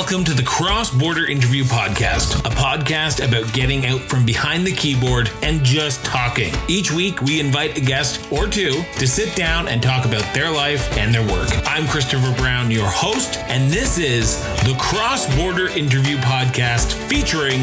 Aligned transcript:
Welcome 0.00 0.24
to 0.24 0.32
the 0.32 0.42
Cross 0.42 0.92
Border 0.92 1.26
Interview 1.26 1.62
Podcast, 1.62 2.38
a 2.46 2.54
podcast 2.54 3.22
about 3.22 3.52
getting 3.52 3.84
out 3.84 4.00
from 4.00 4.24
behind 4.24 4.66
the 4.66 4.72
keyboard 4.72 5.30
and 5.42 5.62
just 5.62 6.02
talking. 6.06 6.54
Each 6.68 6.90
week, 6.90 7.20
we 7.20 7.38
invite 7.38 7.76
a 7.76 7.82
guest 7.82 8.26
or 8.32 8.46
two 8.46 8.82
to 8.98 9.06
sit 9.06 9.36
down 9.36 9.68
and 9.68 9.82
talk 9.82 10.06
about 10.06 10.22
their 10.34 10.50
life 10.50 10.90
and 10.96 11.14
their 11.14 11.20
work. 11.28 11.50
I'm 11.66 11.86
Christopher 11.86 12.34
Brown, 12.38 12.70
your 12.70 12.88
host, 12.88 13.36
and 13.40 13.70
this 13.70 13.98
is 13.98 14.40
the 14.64 14.74
Cross 14.80 15.36
Border 15.36 15.68
Interview 15.68 16.16
Podcast 16.16 16.94
featuring 17.06 17.60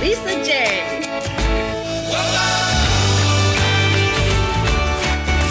Lisa 0.00 0.42
J. 0.42 1.02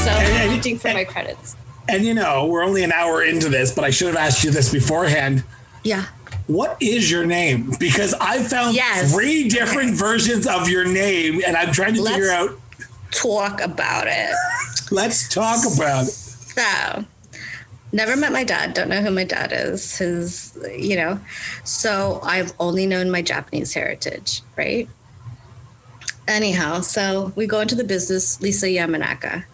So 0.04 0.10
I'm 0.10 0.50
reaching 0.50 0.80
for 0.80 0.92
my 0.92 1.04
credits. 1.04 1.56
And 1.88 2.04
you 2.04 2.16
know, 2.16 2.48
we're 2.48 2.64
only 2.64 2.84
an 2.84 2.92
hour 2.92 3.24
into 3.24 3.50
this, 3.50 3.72
but 3.72 3.84
I 3.84 3.92
should 3.92 4.08
have 4.08 4.18
asked 4.18 4.44
you 4.44 4.50
this 4.50 4.72
beforehand. 4.72 5.44
Yeah. 5.88 6.06
What 6.48 6.76
is 6.82 7.10
your 7.10 7.26
name? 7.26 7.72
Because 7.80 8.14
I 8.16 8.44
found 8.44 8.76
Yes. 8.76 9.14
three 9.14 9.48
different 9.48 9.96
versions 10.08 10.46
of 10.48 10.68
your 10.70 10.86
name, 10.86 11.42
and 11.48 11.56
I'm 11.56 11.72
trying 11.72 11.94
to 11.96 12.02
Let's- 12.02 12.16
figure 12.18 12.32
out. 12.32 12.60
Talk 13.12 13.62
about 13.62 14.08
it. 14.08 14.36
Let's 14.92 15.30
talk 15.34 15.60
about. 15.76 16.08
it. 16.08 16.12
So, 16.12 17.06
never 17.94 18.18
met 18.18 18.34
my 18.34 18.44
dad. 18.44 18.74
Don't 18.74 18.90
know 18.90 19.02
who 19.02 19.12
my 19.12 19.24
dad 19.24 19.54
is. 19.54 19.98
His, 19.98 20.58
you 20.78 20.98
know, 20.98 21.18
so 21.64 22.20
I've 22.24 22.52
only 22.60 22.86
known 22.86 23.10
my 23.10 23.22
Japanese 23.22 23.74
heritage, 23.74 24.42
right? 24.58 24.90
Anyhow, 26.28 26.82
so 26.82 27.32
we 27.38 27.48
go 27.48 27.62
into 27.62 27.76
the 27.76 27.86
business, 27.86 28.42
Lisa 28.42 28.68
Yamanaka, 28.68 29.46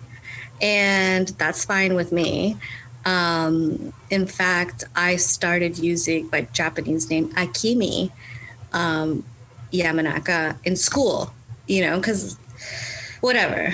and 0.61 1.27
that's 1.37 1.63
fine 1.65 1.93
with 1.93 2.11
me. 2.11 2.57
Um, 3.05 3.93
in 4.09 4.25
fact, 4.27 4.85
I 4.95 5.17
started 5.17 5.77
using 5.77 6.29
my 6.31 6.41
Japanese 6.53 7.09
name 7.09 7.29
Akimi 7.33 8.11
um, 8.71 9.23
Yamanaka 9.71 10.57
in 10.63 10.75
school, 10.75 11.33
you 11.67 11.81
know, 11.81 11.97
because 11.97 12.37
whatever. 13.21 13.73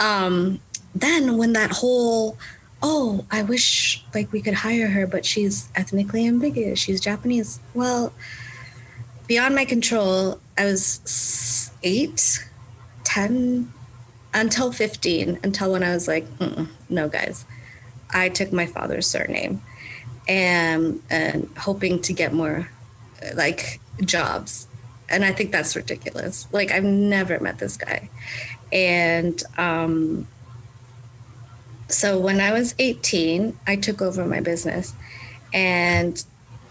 Um, 0.00 0.60
then 0.94 1.36
when 1.36 1.52
that 1.52 1.70
whole, 1.70 2.36
oh, 2.82 3.24
I 3.30 3.42
wish 3.42 4.04
like 4.14 4.32
we 4.32 4.40
could 4.40 4.54
hire 4.54 4.88
her, 4.88 5.06
but 5.06 5.24
she's 5.24 5.68
ethnically 5.74 6.26
ambiguous. 6.26 6.78
She's 6.78 7.00
Japanese. 7.00 7.60
Well, 7.74 8.12
beyond 9.26 9.54
my 9.54 9.64
control, 9.64 10.40
I 10.58 10.66
was 10.66 11.70
eight, 11.82 12.46
10, 13.04 13.72
until 14.34 14.72
15, 14.72 15.38
until 15.42 15.72
when 15.72 15.82
I 15.82 15.92
was 15.92 16.08
like, 16.08 16.26
no, 16.88 17.08
guys. 17.08 17.44
I 18.12 18.28
took 18.28 18.52
my 18.52 18.66
father's 18.66 19.06
surname 19.06 19.62
and, 20.28 21.02
and 21.10 21.48
hoping 21.56 22.00
to 22.02 22.12
get 22.12 22.32
more 22.32 22.68
like 23.34 23.80
jobs. 24.04 24.66
And 25.08 25.24
I 25.24 25.32
think 25.32 25.52
that's 25.52 25.76
ridiculous. 25.76 26.46
Like, 26.52 26.70
I've 26.70 26.84
never 26.84 27.38
met 27.40 27.58
this 27.58 27.76
guy. 27.76 28.08
And 28.72 29.42
um, 29.58 30.26
so 31.88 32.18
when 32.18 32.40
I 32.40 32.52
was 32.52 32.74
18, 32.78 33.58
I 33.66 33.76
took 33.76 34.00
over 34.00 34.24
my 34.24 34.40
business. 34.40 34.94
And 35.52 36.22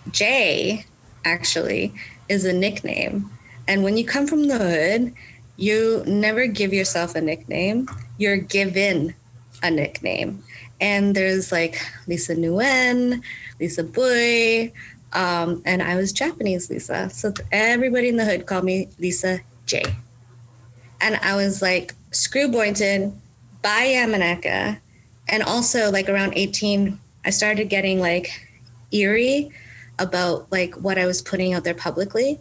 Jay 0.09 0.85
actually 1.23 1.93
is 2.29 2.45
a 2.45 2.53
nickname. 2.53 3.29
And 3.67 3.83
when 3.83 3.97
you 3.97 4.05
come 4.05 4.25
from 4.25 4.47
the 4.47 4.57
hood, 4.57 5.13
you 5.57 6.03
never 6.07 6.47
give 6.47 6.73
yourself 6.73 7.13
a 7.15 7.21
nickname, 7.21 7.87
you're 8.17 8.37
given 8.37 9.13
a 9.61 9.69
nickname. 9.69 10.43
And 10.81 11.15
there's 11.15 11.51
like 11.51 11.79
Lisa 12.07 12.35
Nguyen, 12.35 13.21
Lisa 13.59 13.83
Boy, 13.83 14.73
um, 15.13 15.61
and 15.65 15.81
I 15.81 15.95
was 15.95 16.11
Japanese 16.11 16.69
Lisa. 16.69 17.09
So 17.09 17.33
everybody 17.51 18.09
in 18.09 18.17
the 18.17 18.25
hood 18.25 18.45
called 18.45 18.63
me 18.63 18.89
Lisa 18.99 19.39
J. 19.65 19.83
And 20.99 21.17
I 21.17 21.35
was 21.35 21.61
like, 21.61 21.93
screw 22.11 22.49
Boynton, 22.49 23.21
buy 23.61 23.87
Yamanaka. 23.87 24.79
And 25.29 25.43
also, 25.43 25.91
like 25.91 26.09
around 26.09 26.33
18, 26.35 26.99
I 27.25 27.29
started 27.29 27.69
getting 27.69 27.99
like 27.99 28.47
eerie 28.91 29.51
about 29.99 30.51
like 30.51 30.75
what 30.75 30.97
I 30.97 31.05
was 31.05 31.21
putting 31.21 31.53
out 31.53 31.63
there 31.63 31.73
publicly. 31.73 32.39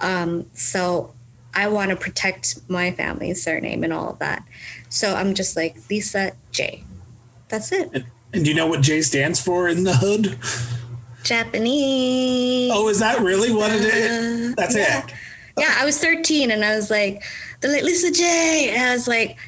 Um, 0.00 0.46
so 0.52 1.14
I 1.54 1.68
want 1.68 1.90
to 1.90 1.96
protect 1.96 2.60
my 2.68 2.90
family's 2.92 3.42
surname 3.42 3.84
and 3.84 3.92
all 3.92 4.10
of 4.10 4.18
that. 4.18 4.44
So 4.88 5.14
I'm 5.14 5.34
just 5.34 5.56
like 5.56 5.76
Lisa 5.88 6.32
J. 6.50 6.84
That's 7.52 7.70
it. 7.70 8.04
And 8.32 8.44
do 8.46 8.50
you 8.50 8.56
know 8.56 8.66
what 8.66 8.80
J 8.80 9.02
stands 9.02 9.38
for 9.38 9.68
in 9.68 9.84
the 9.84 9.92
hood? 9.92 10.38
Japanese. 11.22 12.70
Oh, 12.72 12.88
is 12.88 12.98
that 13.00 13.20
really 13.20 13.52
what 13.52 13.70
it 13.70 13.82
is? 13.82 14.52
Uh, 14.52 14.54
That's 14.56 14.74
yeah. 14.74 15.04
it. 15.04 15.14
Yeah, 15.58 15.74
I 15.76 15.84
was 15.84 15.98
13 15.98 16.50
and 16.50 16.64
I 16.64 16.74
was 16.74 16.90
like, 16.90 17.22
they're 17.60 17.70
like, 17.70 17.82
Lisa 17.82 18.10
J. 18.10 18.70
And 18.70 18.88
I 18.88 18.94
was 18.94 19.06
like, 19.06 19.38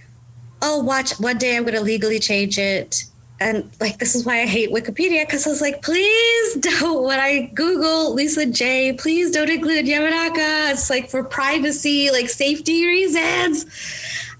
oh, 0.60 0.82
watch, 0.82 1.18
one 1.18 1.38
day 1.38 1.56
I'm 1.56 1.62
going 1.62 1.76
to 1.76 1.80
legally 1.80 2.18
change 2.18 2.58
it. 2.58 3.04
And 3.40 3.70
like, 3.80 3.98
this 3.98 4.14
is 4.14 4.26
why 4.26 4.42
I 4.42 4.46
hate 4.46 4.70
Wikipedia 4.70 5.26
because 5.26 5.46
I 5.46 5.50
was 5.50 5.62
like, 5.62 5.80
please 5.80 6.54
don't, 6.60 7.04
when 7.04 7.18
I 7.18 7.50
Google 7.54 8.12
Lisa 8.12 8.44
J, 8.44 8.92
please 8.92 9.30
don't 9.30 9.48
include 9.48 9.86
Yamanaka. 9.86 10.72
It's 10.72 10.90
like 10.90 11.08
for 11.08 11.24
privacy, 11.24 12.10
like 12.10 12.28
safety 12.28 12.86
reasons. 12.86 13.64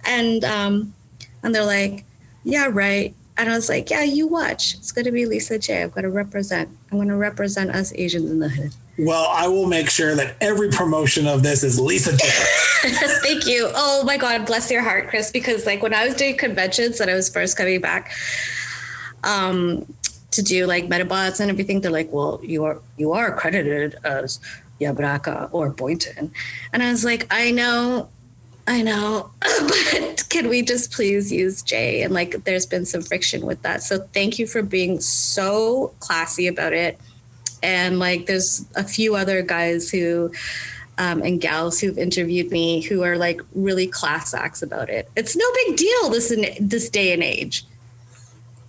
And, 0.05 0.45
um, 0.45 0.93
and 1.43 1.55
they're 1.55 1.65
like, 1.65 2.05
yeah, 2.45 2.69
right. 2.71 3.15
And 3.37 3.51
I 3.51 3.55
was 3.57 3.69
like, 3.69 3.91
yeah, 3.91 4.05
you 4.05 4.29
watch. 4.29 4.75
It's 4.75 4.93
going 4.93 5.07
to 5.07 5.11
be 5.11 5.27
Lisa 5.27 5.59
J. 5.59 5.83
I'm 5.83 5.91
going 5.91 6.05
to 6.05 6.11
represent. 6.11 6.69
I'm 6.91 6.99
going 6.99 7.09
to 7.09 7.17
represent 7.17 7.71
us 7.71 7.93
Asians 7.95 8.31
in 8.31 8.39
the 8.39 8.49
hood. 8.49 8.73
Well, 8.97 9.27
I 9.29 9.49
will 9.49 9.67
make 9.67 9.91
sure 9.91 10.15
that 10.15 10.37
every 10.41 10.71
promotion 10.71 11.27
of 11.27 11.43
this 11.43 11.65
is 11.65 11.81
Lisa 11.81 12.17
J. 12.17 12.29
Thank 13.23 13.47
you. 13.47 13.71
Oh 13.75 14.05
my 14.05 14.17
God, 14.17 14.47
bless 14.47 14.71
your 14.71 14.83
heart, 14.83 15.09
Chris. 15.09 15.33
Because 15.33 15.67
like 15.67 15.83
when 15.83 15.93
I 15.93 16.07
was 16.07 16.15
doing 16.15 16.37
conventions 16.37 17.01
and 17.01 17.11
I 17.11 17.15
was 17.15 17.29
first 17.29 17.57
coming 17.57 17.81
back, 17.81 18.13
um, 19.25 19.85
to 20.31 20.43
do 20.43 20.67
like 20.67 20.87
medabots 20.89 21.41
and 21.41 21.51
everything, 21.51 21.81
they're 21.81 21.91
like, 21.91 22.13
"Well, 22.13 22.41
you 22.43 22.65
are 22.65 22.81
you 22.97 23.13
are 23.13 23.35
accredited 23.35 23.97
as 24.05 24.39
Yamanaka 24.81 25.49
or 25.53 25.71
Boynton," 25.71 26.31
and 26.73 26.83
I 26.83 26.91
was 26.91 27.05
like, 27.05 27.27
"I 27.31 27.51
know." 27.51 28.09
I 28.67 28.83
know, 28.83 29.31
but 29.41 30.25
can 30.31 30.49
we 30.49 30.63
just 30.63 30.93
please 30.93 31.31
use 31.31 31.63
Jay? 31.63 32.03
And 32.03 32.15
like, 32.15 32.45
there's 32.45 32.67
been 32.67 32.87
some 32.87 33.03
friction 33.03 33.45
with 33.45 33.61
that. 33.63 33.83
So 33.83 33.99
thank 34.15 34.39
you 34.39 34.47
for 34.47 34.63
being 34.63 35.01
so 35.01 35.93
classy 36.01 36.47
about 36.47 36.73
it. 36.73 36.99
And 37.63 37.99
like, 37.99 38.27
there's 38.27 38.65
a 38.75 38.85
few 38.85 39.17
other 39.17 39.43
guys 39.43 39.91
who 39.91 40.33
um, 40.99 41.23
and 41.23 41.41
gals 41.41 41.81
who've 41.81 41.99
interviewed 41.99 42.51
me 42.51 42.81
who 42.81 43.03
are 43.03 43.17
like 43.17 43.41
really 43.55 43.87
class 43.87 44.33
acts 44.33 44.63
about 44.63 44.89
it. 44.89 45.09
It's 45.17 45.37
no 45.37 45.45
big 45.67 45.77
deal 45.77 46.11
this 46.11 46.31
in 46.31 46.47
this 46.61 46.89
day 46.89 47.13
and 47.13 47.23
age 47.23 47.65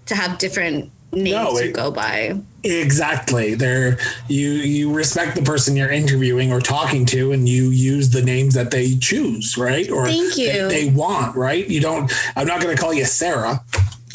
to 0.07 0.16
have 0.16 0.38
different 0.38 0.91
names 1.12 1.31
No, 1.31 1.57
it- 1.57 1.73
go 1.73 1.91
by. 1.91 2.39
Exactly. 2.66 3.53
There 3.56 3.98
you 4.28 4.50
you 4.50 4.92
respect 4.94 5.36
the 5.36 5.42
person 5.44 5.76
you're 5.76 5.92
interviewing 5.92 6.52
or 6.52 6.59
talking 6.59 7.06
to 7.08 7.31
and 7.31 7.48
you 7.48 7.70
use 7.70 8.09
the 8.09 8.22
names 8.22 8.53
that 8.56 8.72
they 8.72 8.96
choose, 8.98 9.58
right? 9.58 9.90
Or 9.90 10.08
Thank 10.08 10.34
they- 10.36 10.58
you. 10.62 10.68
They, 10.68 10.90
want, 10.90 11.36
right? 11.36 11.68
You 11.68 11.80
don't 11.81 12.12
I'm 12.36 12.48
not 12.48 12.62
gonna 12.62 12.75
call 12.78 12.94
you 12.94 13.06
Sarah. 13.06 13.64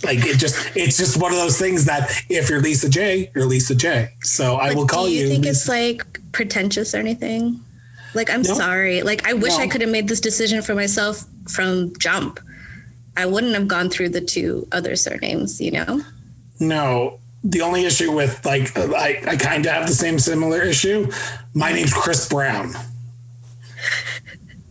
Like 0.02 0.18
it 0.26 0.38
just 0.38 0.74
it's 0.76 0.96
just 0.96 1.16
one 1.20 1.30
of 1.32 1.38
those 1.38 1.58
things 1.58 1.84
that 1.84 2.10
if 2.28 2.50
you're 2.50 2.60
Lisa 2.60 2.88
J, 2.88 3.30
you're 3.34 3.44
Lisa 3.46 3.74
J. 3.74 4.10
So 4.22 4.56
I 4.56 4.74
will 4.74 4.86
call 4.86 5.08
you. 5.08 5.10
do 5.10 5.14
you, 5.16 5.22
you. 5.22 5.28
think 5.28 5.44
Lisa- 5.44 5.50
it's 5.60 5.68
like 5.68 6.20
pretentious 6.32 6.94
or 6.94 6.98
anything? 6.98 7.60
Like 8.14 8.30
I'm 8.30 8.42
No. 8.42 8.54
sorry. 8.54 9.02
Like 9.02 9.28
I 9.28 9.34
wish 9.34 9.52
I 9.54 9.68
could 9.68 9.80
have 9.82 9.90
made 9.90 10.08
this 10.08 10.20
decision 10.20 10.62
for 10.62 10.74
myself 10.74 11.24
from 11.48 11.92
jump. 11.98 12.40
I 13.16 13.26
wouldn't 13.26 13.54
have 13.54 13.68
gone 13.68 13.90
through 13.90 14.08
the 14.10 14.20
two 14.20 14.66
other 14.72 14.96
surnames, 14.96 15.60
you 15.60 15.70
know? 15.70 16.00
No. 16.58 17.19
The 17.42 17.62
only 17.62 17.84
issue 17.84 18.12
with 18.12 18.44
like 18.44 18.76
I, 18.76 19.22
I 19.26 19.36
kind 19.36 19.64
of 19.64 19.72
have 19.72 19.86
the 19.86 19.94
same 19.94 20.18
similar 20.18 20.60
issue. 20.62 21.10
My 21.54 21.72
name's 21.72 21.94
Chris 21.94 22.28
Brown. 22.28 22.74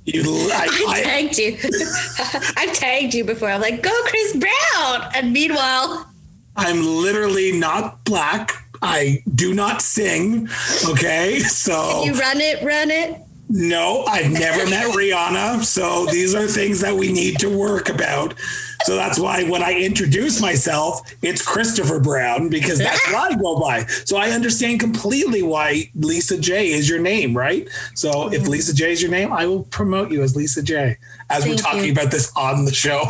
You, 0.05 0.23
I, 0.53 0.67
I 0.87 0.93
I, 0.99 1.03
tagged 1.03 1.37
you. 1.37 1.57
I've 2.57 2.73
tagged 2.73 3.13
you 3.13 3.23
before. 3.23 3.49
I'm 3.49 3.61
like, 3.61 3.81
go 3.81 3.91
Chris 4.05 4.35
Brown. 4.37 5.09
And 5.15 5.33
meanwhile, 5.33 6.09
I'm 6.55 6.85
literally 6.85 7.51
not 7.51 8.03
black. 8.05 8.51
I 8.81 9.23
do 9.35 9.53
not 9.53 9.81
sing. 9.81 10.47
Okay. 10.89 11.39
So 11.39 12.03
you 12.03 12.13
run 12.13 12.39
it, 12.39 12.63
run 12.63 12.91
it. 12.91 13.21
No, 13.49 14.03
I've 14.05 14.31
never 14.31 14.69
met 14.69 14.85
Rihanna. 14.95 15.63
So 15.63 16.05
these 16.05 16.35
are 16.35 16.47
things 16.47 16.81
that 16.81 16.95
we 16.95 17.11
need 17.11 17.39
to 17.39 17.49
work 17.49 17.89
about. 17.89 18.35
So 18.83 18.95
that's 18.95 19.19
why 19.19 19.43
when 19.43 19.61
I 19.63 19.73
introduce 19.73 20.39
myself, 20.39 21.01
it's 21.21 21.45
Christopher 21.45 21.99
Brown 21.99 22.49
because 22.49 22.77
that's 22.77 23.05
what 23.11 23.33
I 23.33 23.35
go 23.35 23.59
by. 23.59 23.85
So 24.05 24.17
I 24.17 24.29
understand 24.29 24.79
completely 24.79 25.43
why 25.43 25.91
Lisa 25.95 26.39
J 26.39 26.69
is 26.69 26.87
your 26.87 26.99
name, 26.99 27.35
right? 27.35 27.67
So 27.95 28.31
if 28.31 28.47
Lisa 28.47 28.73
J 28.73 28.91
is 28.91 29.01
your 29.01 29.11
name, 29.11 29.33
I 29.33 29.47
will 29.47 29.63
promote 29.63 30.11
you 30.11 30.21
as 30.21 30.35
Lisa 30.35 30.61
J 30.61 30.97
as 31.29 31.45
we're 31.45 31.57
talking 31.57 31.85
you. 31.85 31.91
about 31.91 32.11
this 32.11 32.31
on 32.37 32.65
the 32.65 32.73
show. 32.73 33.03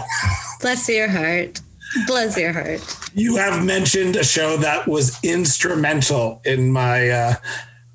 Bless 0.61 0.89
your 0.89 1.07
heart. 1.07 1.61
Bless 2.07 2.37
your 2.37 2.53
heart. 2.53 2.81
You 3.13 3.35
have 3.37 3.63
mentioned 3.63 4.15
a 4.15 4.23
show 4.23 4.57
that 4.57 4.87
was 4.87 5.17
instrumental 5.23 6.41
in 6.45 6.71
my 6.71 7.09
uh, 7.09 7.33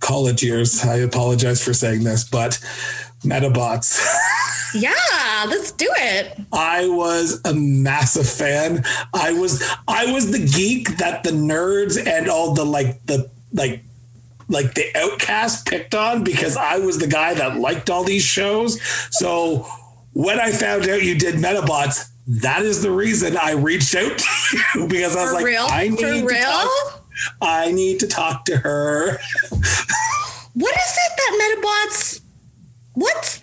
college 0.04 0.42
years. 0.42 0.84
I 0.84 0.96
apologize 0.96 1.64
for 1.64 1.72
saying 1.74 2.04
this, 2.04 2.24
but 2.24 2.58
Medabots. 3.22 4.04
yeah, 4.74 4.92
let's 5.48 5.72
do 5.72 5.88
it. 5.90 6.38
I 6.52 6.88
was 6.88 7.40
a 7.44 7.54
massive 7.54 8.28
fan. 8.28 8.84
I 9.14 9.32
was 9.32 9.62
I 9.88 10.12
was 10.12 10.30
the 10.30 10.44
geek 10.46 10.98
that 10.98 11.24
the 11.24 11.30
nerds 11.30 11.98
and 12.06 12.28
all 12.28 12.52
the 12.54 12.64
like 12.64 13.04
the 13.06 13.30
like 13.52 13.82
like 14.48 14.74
the 14.74 14.86
outcast 14.94 15.66
picked 15.66 15.94
on 15.94 16.22
because 16.22 16.56
I 16.56 16.78
was 16.78 16.98
the 16.98 17.06
guy 17.06 17.32
that 17.34 17.56
liked 17.58 17.88
all 17.88 18.04
these 18.04 18.24
shows. 18.24 18.80
So 19.10 19.66
when 20.12 20.38
I 20.38 20.52
found 20.52 20.86
out 20.88 21.02
you 21.02 21.18
did 21.18 21.36
Medabots, 21.36 22.10
that 22.26 22.62
is 22.62 22.82
the 22.82 22.90
reason 22.90 23.36
I 23.38 23.52
reached 23.52 23.94
out 23.94 24.18
to 24.18 24.26
you 24.74 24.86
because 24.88 25.16
I 25.16 25.22
was 25.22 25.30
For 25.30 25.36
like, 25.36 25.44
real? 25.46 25.66
I 25.68 25.88
need 25.88 25.98
For 25.98 26.12
to 26.12 26.26
real? 26.26 26.42
talk. 26.42 27.03
I 27.40 27.72
need 27.72 28.00
to 28.00 28.06
talk 28.06 28.44
to 28.46 28.56
her. 28.56 29.18
What 30.54 30.74
is 30.76 30.98
it 31.06 31.12
that 31.16 31.58
Medabots? 31.90 32.20
What? 32.94 33.42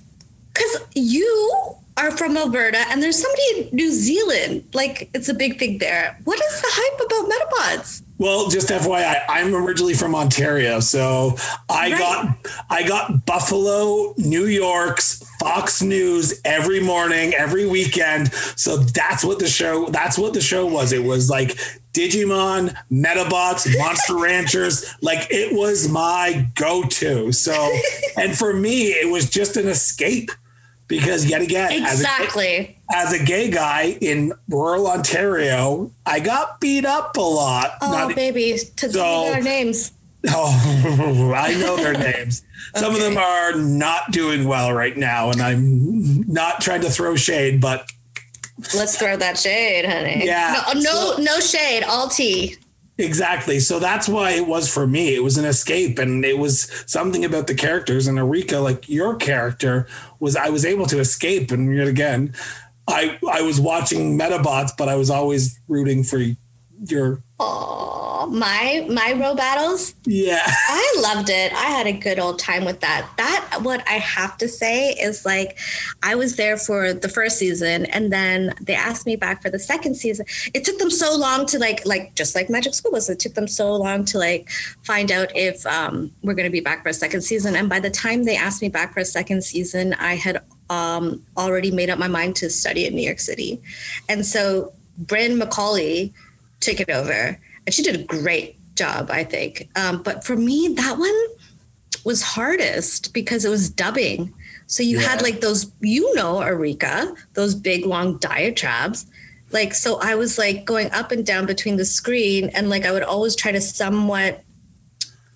Because 0.54 0.88
you 0.96 1.76
are 2.02 2.12
from 2.12 2.36
Alberta 2.38 2.80
and 2.90 3.02
there's 3.02 3.22
somebody 3.22 3.70
in 3.70 3.76
New 3.76 3.92
Zealand. 3.92 4.64
Like, 4.74 5.10
it's 5.14 5.30
a 5.30 5.34
big 5.34 5.60
thing 5.60 5.78
there. 5.78 6.18
What 6.24 6.40
is 6.40 6.62
the 6.62 6.68
hype 6.70 7.00
about 7.06 7.30
medabots? 7.80 8.02
Well, 8.18 8.50
just 8.50 8.70
FYI, 8.70 9.20
I'm 9.28 9.56
originally 9.56 9.96
from 9.96 10.14
Ontario, 10.14 10.80
so 10.80 11.36
I 11.70 11.90
Right. 11.92 11.98
got 11.98 12.38
I 12.70 12.84
got 12.84 13.26
Buffalo, 13.26 14.14
New 14.18 14.46
York's 14.46 15.24
Fox 15.40 15.82
News 15.82 16.40
every 16.46 16.80
morning, 16.80 17.34
every 17.34 17.66
weekend. 17.66 18.32
So 18.56 18.78
that's 18.78 19.24
what 19.24 19.40
the 19.40 19.48
show 19.48 19.88
that's 19.88 20.20
what 20.20 20.34
the 20.34 20.42
show 20.42 20.68
was. 20.68 20.94
It 20.94 21.04
was 21.04 21.32
like 21.32 21.58
Digimon, 21.94 22.76
Medabots, 22.92 23.68
Monster 23.80 24.18
Ranchers, 24.18 24.86
like 25.02 25.26
it 25.32 25.54
was 25.56 25.90
my 25.90 26.48
go-to. 26.54 27.32
So 27.32 27.72
and 28.18 28.38
for 28.38 28.54
me, 28.54 28.90
it 28.90 29.10
was 29.12 29.32
just 29.32 29.58
an 29.58 29.68
escape 29.68 30.30
because 30.92 31.26
yet 31.26 31.42
again, 31.42 31.72
as 31.84 32.00
a- 32.00 32.04
Exactly. 32.04 32.78
as 32.94 33.14
a 33.14 33.24
gay 33.24 33.50
guy 33.50 33.98
in 34.02 34.34
rural 34.50 34.88
Ontario, 34.88 35.92
I 36.06 36.20
got 36.20 36.60
beat 36.60 36.86
up 36.86 37.18
a 37.18 37.22
lot. 37.22 37.74
Oh, 37.82 37.92
Not- 37.92 38.16
baby. 38.16 38.60
To 38.78 38.92
So- 38.92 39.34
our 39.34 39.42
names. 39.42 39.92
oh, 40.30 41.34
I 41.36 41.56
know 41.56 41.78
their 41.78 41.94
names. 42.12 42.44
Some 42.76 42.94
of 42.94 43.02
them 43.02 43.18
are 43.18 43.54
not 43.56 44.12
doing 44.12 44.48
well 44.48 44.72
right 44.72 44.96
now, 44.96 45.32
and 45.32 45.42
I'm 45.42 46.22
not 46.32 46.62
trying 46.62 46.82
to 46.82 46.90
throw 46.92 47.16
shade, 47.16 47.60
but 47.60 47.90
Let's 48.76 48.96
throw 48.98 49.18
that 49.18 49.40
shade, 49.40 49.86
honey. 49.86 50.24
Yeah. 50.24 50.64
No, 50.76 50.80
no, 50.80 51.16
no 51.18 51.40
shade. 51.40 51.84
All 51.84 52.08
tea. 52.08 52.56
Exactly. 53.02 53.60
So 53.60 53.80
that's 53.80 54.08
why 54.08 54.32
it 54.32 54.46
was 54.46 54.72
for 54.72 54.86
me. 54.86 55.16
It 55.16 55.24
was 55.24 55.38
an 55.38 55.46
escape, 55.46 55.98
and 55.98 56.24
it 56.24 56.38
was 56.38 56.72
something 56.86 57.26
about 57.26 57.48
the 57.48 57.56
characters. 57.56 58.06
And 58.06 58.20
Erika, 58.20 58.60
like 58.60 58.88
your 58.88 59.16
character, 59.16 59.88
was 60.20 60.36
I 60.36 60.50
was 60.50 60.66
able 60.66 60.86
to 60.88 61.00
escape, 61.00 61.50
and 61.52 61.76
yet 61.76 61.88
again, 61.88 62.36
I 62.88 63.18
I 63.32 63.42
was 63.42 63.60
watching 63.60 64.20
Medabots, 64.20 64.72
but 64.78 64.88
I 64.88 64.96
was 64.96 65.10
always 65.10 65.60
rooting 65.68 66.04
for 66.04 66.20
your 66.88 67.22
Oh, 67.44 68.28
my 68.32 68.86
my 68.88 69.14
Robattles. 69.14 69.96
yeah. 70.06 70.44
I 70.48 70.96
loved 71.02 71.30
it. 71.32 71.52
I 71.54 71.66
had 71.66 71.88
a 71.88 71.92
good 71.92 72.20
old 72.20 72.38
time 72.38 72.66
with 72.66 72.80
that. 72.82 73.10
That 73.18 73.60
what 73.64 73.84
I 73.88 73.94
have 73.94 74.38
to 74.38 74.48
say 74.48 74.90
is 74.92 75.26
like 75.26 75.58
I 76.04 76.14
was 76.14 76.36
there 76.36 76.56
for 76.58 76.94
the 76.94 77.10
first 77.10 77.40
season 77.40 77.86
and 77.88 78.14
then 78.14 78.54
they 78.62 78.76
asked 78.76 79.08
me 79.08 79.16
back 79.16 79.42
for 79.42 79.50
the 79.50 79.58
second 79.58 79.96
season. 79.96 80.28
It 80.54 80.64
took 80.66 80.78
them 80.78 80.92
so 80.92 81.18
long 81.18 81.48
to 81.48 81.58
like 81.58 81.84
like 81.86 82.14
just 82.14 82.36
like 82.36 82.48
Magic 82.48 82.76
School 82.76 82.92
was, 82.92 83.10
it 83.10 83.20
took 83.20 83.34
them 83.34 83.48
so 83.48 83.76
long 83.76 84.06
to 84.06 84.20
like 84.20 84.50
find 84.84 85.12
out 85.12 85.36
if 85.36 85.66
um 85.66 86.12
we're 86.22 86.36
gonna 86.36 86.52
be 86.52 86.60
back 86.62 86.84
for 86.84 86.90
a 86.90 86.94
second 86.94 87.22
season. 87.24 87.56
And 87.56 87.68
by 87.70 87.80
the 87.80 87.90
time 87.90 88.24
they 88.24 88.36
asked 88.36 88.62
me 88.62 88.70
back 88.70 88.94
for 88.94 89.00
a 89.00 89.06
second 89.06 89.44
season, 89.44 89.94
I 89.96 90.14
had 90.16 90.44
um 90.70 91.26
already 91.38 91.72
made 91.72 91.90
up 91.90 91.98
my 91.98 92.08
mind 92.08 92.36
to 92.38 92.52
study 92.52 92.86
in 92.86 92.94
New 92.94 93.02
York 93.02 93.20
City. 93.20 93.60
And 94.08 94.24
so 94.24 94.74
Bryn 95.00 95.40
McAuley 95.40 96.14
took 96.62 96.80
it 96.80 96.90
over. 96.90 97.40
And 97.66 97.74
she 97.74 97.84
did 97.84 97.96
a 97.96 98.04
great 98.04 98.58
job 98.76 99.10
i 99.12 99.24
think. 99.24 99.68
Um, 99.76 100.02
but 100.02 100.24
for 100.24 100.36
me 100.36 100.70
that 100.76 100.98
one 100.98 101.20
was 102.04 102.22
hardest 102.22 103.14
because 103.14 103.46
it 103.46 103.50
was 103.50 103.70
dubbing. 103.70 104.34
So 104.68 104.82
you 104.82 105.00
had 105.00 105.22
like 105.22 105.42
those 105.42 105.72
you 105.82 106.16
know 106.16 106.42
Erika 106.42 107.14
those 107.34 107.54
big 107.54 107.86
long 107.86 108.18
diatribes. 108.18 109.06
Like 109.52 109.74
so 109.74 110.00
i 110.00 110.16
was 110.16 110.38
like 110.38 110.66
going 110.66 110.90
up 110.92 111.12
and 111.12 111.26
down 111.26 111.46
between 111.46 111.76
the 111.76 111.86
screen 111.86 112.50
and 112.50 112.70
like 112.70 112.86
i 112.86 112.92
would 112.92 113.04
always 113.04 113.36
try 113.36 113.52
to 113.52 113.62
somewhat 113.62 114.44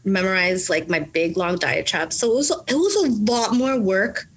memorize 0.06 0.69
like 0.69 0.88
my 0.88 1.00
big 1.00 1.36
long 1.36 1.57
diatribes. 1.57 2.16
So 2.18 2.31
it 2.31 2.36
was 2.36 2.51
it 2.68 2.75
was 2.75 2.95
a 2.95 3.31
lot 3.31 3.54
more 3.54 3.80
work 3.80 4.28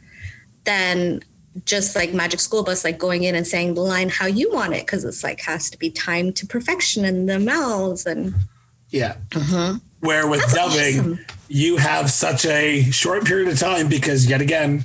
than 0.65 1.21
just 1.65 1.97
like 1.97 2.13
magic 2.15 2.41
school 2.41 2.63
bus 2.63 2.85
like 2.85 2.99
going 2.99 3.25
in 3.25 3.35
and 3.35 3.47
saying 3.47 3.75
the 3.75 3.81
line 3.81 4.09
how 4.09 4.27
you 4.27 4.51
want 4.53 4.75
it 4.75 4.87
because 4.87 5.05
it's 5.05 5.25
like 5.25 5.41
has 5.41 5.71
to 5.71 5.79
be 5.79 5.91
timed 5.91 6.37
to 6.37 6.47
perfection 6.47 7.05
in 7.05 7.27
the 7.27 7.39
mouths 7.39 8.07
and 8.07 8.35
Yeah. 8.91 9.17
Mm-hmm. 9.31 9.79
Where 10.01 10.29
with 10.29 10.41
That's 10.41 10.55
dubbing, 10.55 11.01
awesome. 11.01 11.27
you 11.49 11.77
have 11.79 12.11
such 12.11 12.47
a 12.47 12.85
short 12.93 13.25
period 13.25 13.49
of 13.49 13.59
time 13.59 13.89
because, 13.89 14.31
yet 14.31 14.41
again, 14.41 14.85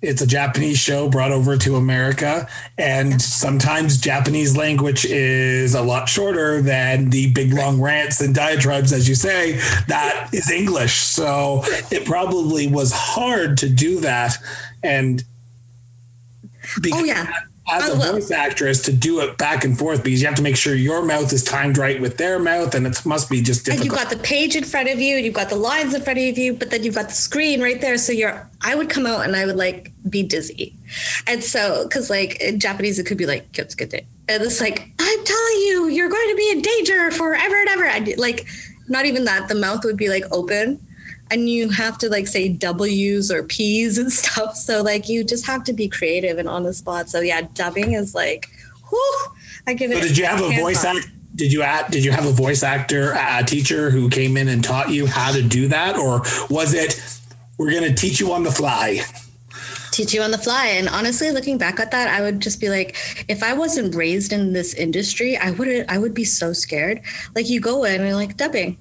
it's 0.00 0.22
a 0.22 0.26
Japanese 0.26 0.78
show 0.78 1.08
brought 1.08 1.32
over 1.32 1.56
to 1.58 1.76
America. 1.76 2.48
And 2.78 3.20
sometimes 3.20 3.98
Japanese 3.98 4.56
language 4.56 5.04
is 5.04 5.74
a 5.74 5.82
lot 5.82 6.08
shorter 6.08 6.62
than 6.62 7.10
the 7.10 7.30
big 7.32 7.52
long 7.52 7.80
rants 7.80 8.22
and 8.22 8.34
diatribes, 8.34 8.92
as 8.92 9.06
you 9.08 9.14
say, 9.14 9.52
that 9.88 10.30
is 10.32 10.50
English. 10.50 10.94
So 10.94 11.60
it 11.90 12.06
probably 12.06 12.66
was 12.66 12.90
hard 12.92 13.58
to 13.58 13.68
do 13.68 14.00
that. 14.00 14.36
And 14.82 15.22
because 16.80 17.00
oh 17.00 17.04
yeah. 17.04 17.32
as 17.70 17.88
a 17.88 18.12
voice 18.12 18.30
actress 18.30 18.82
to 18.82 18.92
do 18.92 19.20
it 19.20 19.36
back 19.38 19.64
and 19.64 19.78
forth 19.78 20.02
because 20.02 20.20
you 20.20 20.26
have 20.26 20.36
to 20.36 20.42
make 20.42 20.56
sure 20.56 20.74
your 20.74 21.04
mouth 21.04 21.32
is 21.32 21.42
timed 21.42 21.78
right 21.78 22.00
with 22.00 22.16
their 22.16 22.38
mouth 22.38 22.74
and 22.74 22.86
it 22.86 23.06
must 23.06 23.30
be 23.30 23.40
just 23.40 23.66
and 23.68 23.84
you've 23.84 23.94
got 23.94 24.10
the 24.10 24.18
page 24.18 24.56
in 24.56 24.64
front 24.64 24.88
of 24.88 25.00
you 25.00 25.16
and 25.16 25.24
you've 25.24 25.34
got 25.34 25.48
the 25.48 25.56
lines 25.56 25.94
in 25.94 26.02
front 26.02 26.18
of 26.18 26.38
you 26.38 26.52
but 26.52 26.70
then 26.70 26.82
you've 26.82 26.94
got 26.94 27.08
the 27.08 27.14
screen 27.14 27.60
right 27.60 27.80
there 27.80 27.96
so 27.96 28.12
you're 28.12 28.48
i 28.62 28.74
would 28.74 28.90
come 28.90 29.06
out 29.06 29.24
and 29.24 29.36
i 29.36 29.46
would 29.46 29.56
like 29.56 29.92
be 30.08 30.22
dizzy. 30.22 30.74
And 31.26 31.42
so 31.42 31.84
because 31.84 32.10
like 32.10 32.40
in 32.40 32.60
japanese 32.60 32.98
it 32.98 33.06
could 33.06 33.18
be 33.18 33.26
like 33.26 33.50
"Kyotsuke." 33.52 34.04
and 34.28 34.42
it's 34.42 34.60
like 34.60 34.90
i'm 34.98 35.24
telling 35.24 35.58
you 35.66 35.88
you're 35.88 36.08
going 36.08 36.28
to 36.28 36.36
be 36.36 36.50
in 36.50 36.62
danger 36.62 37.10
forever 37.10 37.56
and 37.56 37.68
ever. 37.68 37.84
And 37.84 38.18
like 38.18 38.46
not 38.88 39.06
even 39.06 39.24
that. 39.24 39.48
The 39.48 39.54
mouth 39.54 39.84
would 39.84 39.96
be 39.96 40.08
like 40.08 40.24
open 40.32 40.84
and 41.34 41.50
you 41.50 41.68
have 41.68 41.98
to 41.98 42.08
like 42.08 42.28
say 42.28 42.48
w's 42.48 43.30
or 43.30 43.42
p's 43.42 43.98
and 43.98 44.12
stuff. 44.20 44.56
So 44.56 44.82
like 44.82 45.08
you 45.08 45.24
just 45.24 45.46
have 45.46 45.64
to 45.64 45.72
be 45.72 45.88
creative 45.88 46.38
and 46.38 46.48
on 46.48 46.62
the 46.62 46.72
spot. 46.72 47.10
So 47.10 47.20
yeah 47.20 47.42
dubbing 47.54 47.92
is 47.92 48.14
like 48.14 48.48
whew, 48.88 49.26
i 49.66 49.74
give 49.74 49.90
it 49.90 49.94
so 49.94 50.08
did 50.08 50.18
you 50.18 50.24
have 50.24 50.40
a 50.40 50.60
voice 50.60 50.84
act 50.84 51.08
did 51.34 51.52
you 51.52 51.62
act 51.62 51.90
did 51.90 52.04
you 52.04 52.12
have 52.12 52.26
a 52.26 52.30
voice 52.30 52.62
actor 52.62 53.12
a 53.16 53.42
teacher 53.42 53.90
who 53.90 54.08
came 54.08 54.36
in 54.36 54.48
and 54.48 54.62
taught 54.62 54.90
you 54.90 55.06
how 55.06 55.32
to 55.32 55.42
do 55.42 55.68
that? 55.68 55.96
Or 55.96 56.20
was 56.48 56.74
it 56.74 57.02
we're 57.58 57.70
going 57.70 57.84
to 57.84 57.94
teach 57.94 58.20
you 58.20 58.32
on 58.32 58.42
the 58.42 58.50
fly 58.52 59.00
teach 59.90 60.12
you 60.12 60.22
on 60.22 60.32
the 60.32 60.38
fly. 60.38 60.66
And 60.66 60.88
honestly, 60.88 61.30
looking 61.30 61.56
back 61.56 61.78
at 61.78 61.92
that, 61.92 62.08
I 62.08 62.20
would 62.20 62.40
just 62.40 62.60
be 62.60 62.68
like, 62.68 63.24
if 63.28 63.44
I 63.44 63.52
wasn't 63.52 63.94
raised 63.94 64.32
in 64.32 64.52
this 64.52 64.74
industry, 64.74 65.36
I 65.36 65.52
would 65.52 65.86
I 65.88 65.98
would 65.98 66.14
be 66.14 66.24
so 66.24 66.52
scared. 66.52 67.00
Like 67.36 67.48
you 67.48 67.60
go 67.60 67.84
in 67.84 68.00
and 68.00 68.04
you're 68.08 68.16
like 68.16 68.36
dubbing, 68.36 68.76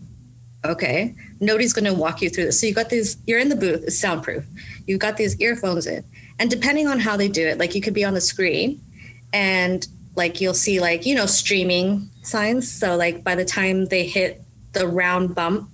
okay, 0.66 1.16
nobody's 1.40 1.74
going 1.74 1.86
to 1.86 1.94
walk 1.94 2.22
you 2.22 2.30
through 2.30 2.46
this. 2.46 2.60
So 2.60 2.68
you 2.68 2.74
got 2.74 2.90
these, 2.90 3.18
you're 3.28 3.40
in 3.40 3.50
the 3.50 3.56
booth, 3.56 3.84
it's 3.84 3.98
soundproof. 3.98 4.46
You've 4.88 5.00
got 5.00 5.18
these 5.18 5.40
earphones 5.40 5.88
in, 5.88 6.04
and 6.40 6.50
depending 6.50 6.88
on 6.88 7.00
how 7.00 7.18
they 7.18 7.28
do 7.28 7.46
it, 7.48 7.58
like 7.58 7.76
you 7.76 7.82
could 7.82 7.94
be 7.94 8.06
on 8.06 8.14
the 8.14 8.22
screen, 8.22 8.82
and 9.32 9.88
like 10.16 10.40
you'll 10.42 10.54
see 10.54 10.80
like 10.80 11.06
you 11.06 11.16
know 11.16 11.26
streaming 11.26 12.10
signs. 12.22 12.72
So 12.72 12.96
like 12.96 13.24
by 13.24 13.36
the 13.36 13.46
time 13.46 13.86
they 13.86 14.06
hit 14.06 14.42
the 14.74 14.88
round 14.88 15.36
bump, 15.36 15.70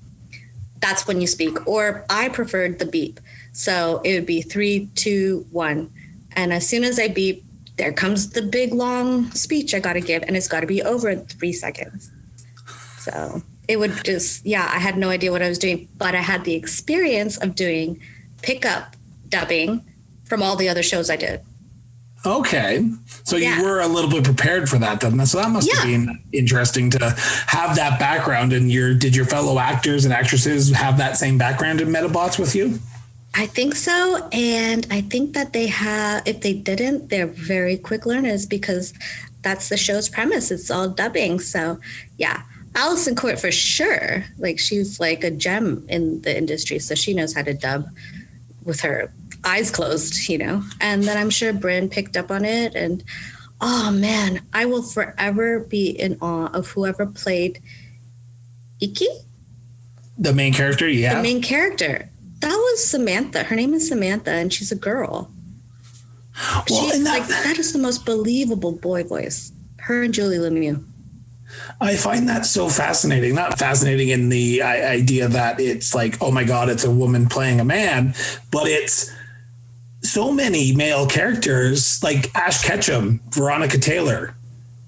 that's 0.79 1.07
when 1.07 1.21
you 1.21 1.27
speak. 1.27 1.67
Or 1.67 2.05
I 2.09 2.29
preferred 2.29 2.79
the 2.79 2.85
beep. 2.85 3.19
So 3.51 4.01
it 4.03 4.13
would 4.13 4.25
be 4.25 4.41
three, 4.41 4.89
two, 4.95 5.45
one. 5.51 5.91
And 6.33 6.53
as 6.53 6.67
soon 6.67 6.83
as 6.83 6.99
I 6.99 7.07
beep, 7.07 7.43
there 7.77 7.91
comes 7.91 8.29
the 8.29 8.41
big 8.41 8.73
long 8.73 9.31
speech 9.31 9.73
I 9.73 9.79
got 9.79 9.93
to 9.93 10.01
give, 10.01 10.23
and 10.23 10.35
it's 10.37 10.47
got 10.47 10.61
to 10.61 10.67
be 10.67 10.81
over 10.83 11.09
in 11.09 11.25
three 11.25 11.53
seconds. 11.53 12.11
So 12.99 13.41
it 13.69 13.77
would 13.79 14.03
just, 14.03 14.45
yeah, 14.45 14.67
I 14.73 14.79
had 14.79 14.97
no 14.97 15.09
idea 15.09 15.31
what 15.31 15.43
I 15.43 15.47
was 15.47 15.59
doing, 15.59 15.87
but 15.97 16.15
I 16.15 16.21
had 16.21 16.43
the 16.43 16.55
experience 16.55 17.37
of 17.37 17.53
doing 17.55 18.01
pickup 18.41 18.95
dubbing 19.29 19.85
from 20.25 20.41
all 20.41 20.55
the 20.55 20.67
other 20.67 20.81
shows 20.83 21.09
I 21.09 21.15
did. 21.15 21.39
okay 22.25 22.83
so 23.23 23.37
Yeah. 23.37 23.57
you 23.57 23.63
were 23.63 23.79
a 23.79 23.87
little 23.87 24.09
bit 24.09 24.25
prepared 24.25 24.67
for 24.67 24.77
that 24.79 24.99
then 24.99 25.25
so 25.25 25.37
that 25.37 25.51
must 25.51 25.71
have 25.73 25.85
been 25.85 26.19
interesting 26.33 26.89
to 26.89 26.99
have 27.47 27.77
that 27.77 27.97
background 27.97 28.51
and 28.51 28.69
your 28.69 28.93
did 28.93 29.15
your 29.15 29.23
fellow 29.25 29.57
actors 29.57 30.03
and 30.03 30.13
actresses 30.13 30.69
have 30.71 30.97
that 30.97 31.15
same 31.15 31.37
background 31.37 31.79
in 31.79 31.87
medabots 31.87 32.37
with 32.37 32.53
you 32.55 32.77
I 33.35 33.45
think 33.45 33.75
so. 33.75 34.27
And 34.33 34.87
I 34.89 35.01
think 35.01 35.33
that 35.35 35.53
they 35.53 35.67
have, 35.67 36.23
if 36.25 36.41
they 36.41 36.53
didn't, 36.53 37.09
they're 37.09 37.27
very 37.27 37.77
quick 37.77 38.07
learners 38.07 38.47
because 38.47 38.91
that's 39.43 39.69
the 39.69 39.77
show's 39.77 40.09
premise. 40.09 40.49
It's 40.49 40.71
all 40.71 40.89
dubbing. 40.89 41.39
So, 41.39 41.79
yeah, 42.17 42.41
Allison 42.75 43.15
Court 43.15 43.39
for 43.39 43.51
sure. 43.51 44.23
Like 44.37 44.59
she's 44.59 44.99
like 44.99 45.23
a 45.23 45.31
gem 45.31 45.85
in 45.89 46.21
the 46.21 46.35
industry, 46.37 46.79
so 46.79 46.95
she 46.95 47.13
knows 47.13 47.33
how 47.33 47.41
to 47.43 47.53
dub 47.53 47.87
with 48.63 48.81
her 48.81 49.11
eyes 49.43 49.71
closed, 49.71 50.29
you 50.29 50.37
know. 50.37 50.63
And 50.81 51.03
then 51.03 51.17
I'm 51.17 51.29
sure 51.29 51.53
Bryn 51.53 51.89
picked 51.89 52.17
up 52.17 52.31
on 52.31 52.45
it. 52.45 52.75
And 52.75 53.03
oh 53.61 53.91
man, 53.91 54.41
I 54.53 54.65
will 54.65 54.83
forever 54.83 55.59
be 55.59 55.89
in 55.89 56.17
awe 56.21 56.47
of 56.53 56.67
whoever 56.69 57.05
played 57.05 57.61
Ikki, 58.81 59.07
The 60.17 60.33
main 60.33 60.53
character, 60.53 60.87
yeah. 60.87 61.15
the 61.15 61.23
main 61.23 61.41
character. 61.41 62.09
That 62.39 62.55
was 62.55 62.83
Samantha. 62.85 63.43
Her 63.43 63.55
name 63.55 63.73
is 63.73 63.89
Samantha, 63.89 64.31
and 64.31 64.53
she's 64.53 64.71
a 64.71 64.75
girl. 64.75 65.29
well, 66.69 66.89
She's 66.89 67.03
that, 67.03 67.19
like 67.19 67.27
that 67.27 67.57
is 67.57 67.73
the 67.73 67.79
most 67.79 68.05
believable 68.05 68.71
boy 68.71 69.03
voice. 69.03 69.51
Her 69.79 70.03
and 70.03 70.13
Julie 70.13 70.37
Lemieux. 70.37 70.81
I 71.81 71.95
find 71.95 72.27
that 72.29 72.45
so 72.45 72.69
fascinating. 72.69 73.35
Not 73.35 73.57
fascinating 73.59 74.09
in 74.09 74.29
the 74.29 74.61
idea 74.61 75.27
that 75.27 75.59
it's 75.59 75.93
like, 75.95 76.17
oh 76.21 76.31
my 76.31 76.43
God, 76.43 76.69
it's 76.69 76.83
a 76.83 76.91
woman 76.91 77.27
playing 77.27 77.59
a 77.59 77.65
man, 77.65 78.13
but 78.51 78.67
it's 78.67 79.11
so 80.01 80.31
many 80.31 80.73
male 80.75 81.05
characters 81.07 82.01
like 82.03 82.33
Ash 82.35 82.63
Ketchum, 82.63 83.19
Veronica 83.29 83.77
Taylor, 83.77 84.35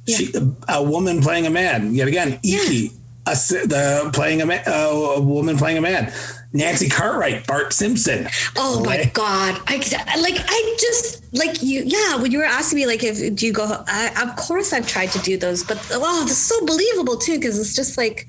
she, 0.07 0.33
a 0.67 0.81
woman 0.83 1.21
playing 1.21 1.45
a 1.45 1.49
man. 1.49 1.93
Yet 1.93 2.07
again, 2.07 2.39
Ikki, 2.43 2.91
a, 3.27 3.31
s- 3.31 3.49
the 3.49 4.09
playing 4.13 4.41
a, 4.41 4.45
man, 4.45 4.63
a 4.67 5.19
woman 5.21 5.57
playing 5.57 5.77
a 5.77 5.81
man. 5.81 6.11
Nancy 6.53 6.89
Cartwright, 6.89 7.47
Bart 7.47 7.71
Simpson. 7.73 8.27
Oh 8.57 8.83
my 8.83 8.97
Right? 8.97 9.13
god! 9.13 9.61
I 9.67 9.75
like 10.21 10.35
I 10.37 10.75
just 10.79 11.23
like 11.33 11.63
you. 11.63 11.83
Yeah, 11.85 12.17
when 12.17 12.31
you 12.31 12.39
were 12.39 12.43
asking 12.43 12.79
me 12.79 12.85
like 12.85 13.03
if 13.03 13.35
do 13.35 13.45
you 13.45 13.53
go? 13.53 13.83
I, 13.87 14.11
of 14.21 14.35
course, 14.35 14.73
I've 14.73 14.87
tried 14.87 15.11
to 15.13 15.19
do 15.19 15.37
those, 15.37 15.63
but 15.63 15.77
oh, 15.93 16.23
it's 16.23 16.35
so 16.37 16.65
believable 16.65 17.17
too 17.17 17.37
because 17.39 17.57
it's 17.57 17.73
just 17.75 17.97
like 17.97 18.27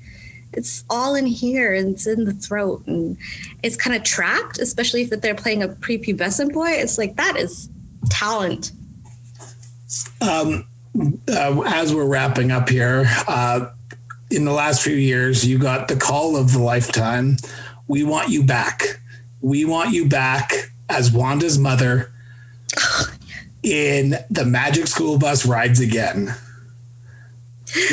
it's 0.53 0.85
all 0.89 1.15
in 1.15 1.25
here 1.25 1.73
and 1.73 1.95
it's 1.95 2.07
in 2.07 2.23
the 2.25 2.31
throat 2.33 2.83
and 2.87 3.17
it's 3.63 3.75
kind 3.75 3.95
of 3.95 4.03
trapped, 4.03 4.57
especially 4.59 5.01
if 5.01 5.09
they're 5.09 5.35
playing 5.35 5.61
a 5.63 5.67
prepubescent 5.67 6.53
boy. 6.53 6.69
It's 6.69 6.97
like 6.97 7.17
that 7.17 7.35
is 7.35 7.67
talent. 8.09 8.71
um, 10.21 10.65
uh, 11.27 11.61
as 11.65 11.93
we're 11.93 12.05
wrapping 12.07 12.51
up 12.51 12.69
here, 12.69 13.05
uh, 13.27 13.69
in 14.31 14.45
the 14.45 14.51
last 14.53 14.81
few 14.81 14.95
years, 14.95 15.45
you 15.45 15.59
got 15.59 15.87
the 15.87 15.95
call 15.95 16.35
of 16.37 16.53
the 16.53 16.59
lifetime. 16.59 17.37
We 17.87 18.03
want 18.03 18.29
you 18.29 18.43
back. 18.43 18.99
We 19.41 19.65
want 19.65 19.91
you 19.91 20.07
back 20.07 20.51
as 20.89 21.11
Wanda's 21.11 21.57
mother 21.59 22.11
in 23.63 24.15
the 24.29 24.45
Magic 24.45 24.87
School 24.87 25.17
Bus 25.17 25.45
rides 25.45 25.79
again. 25.79 26.35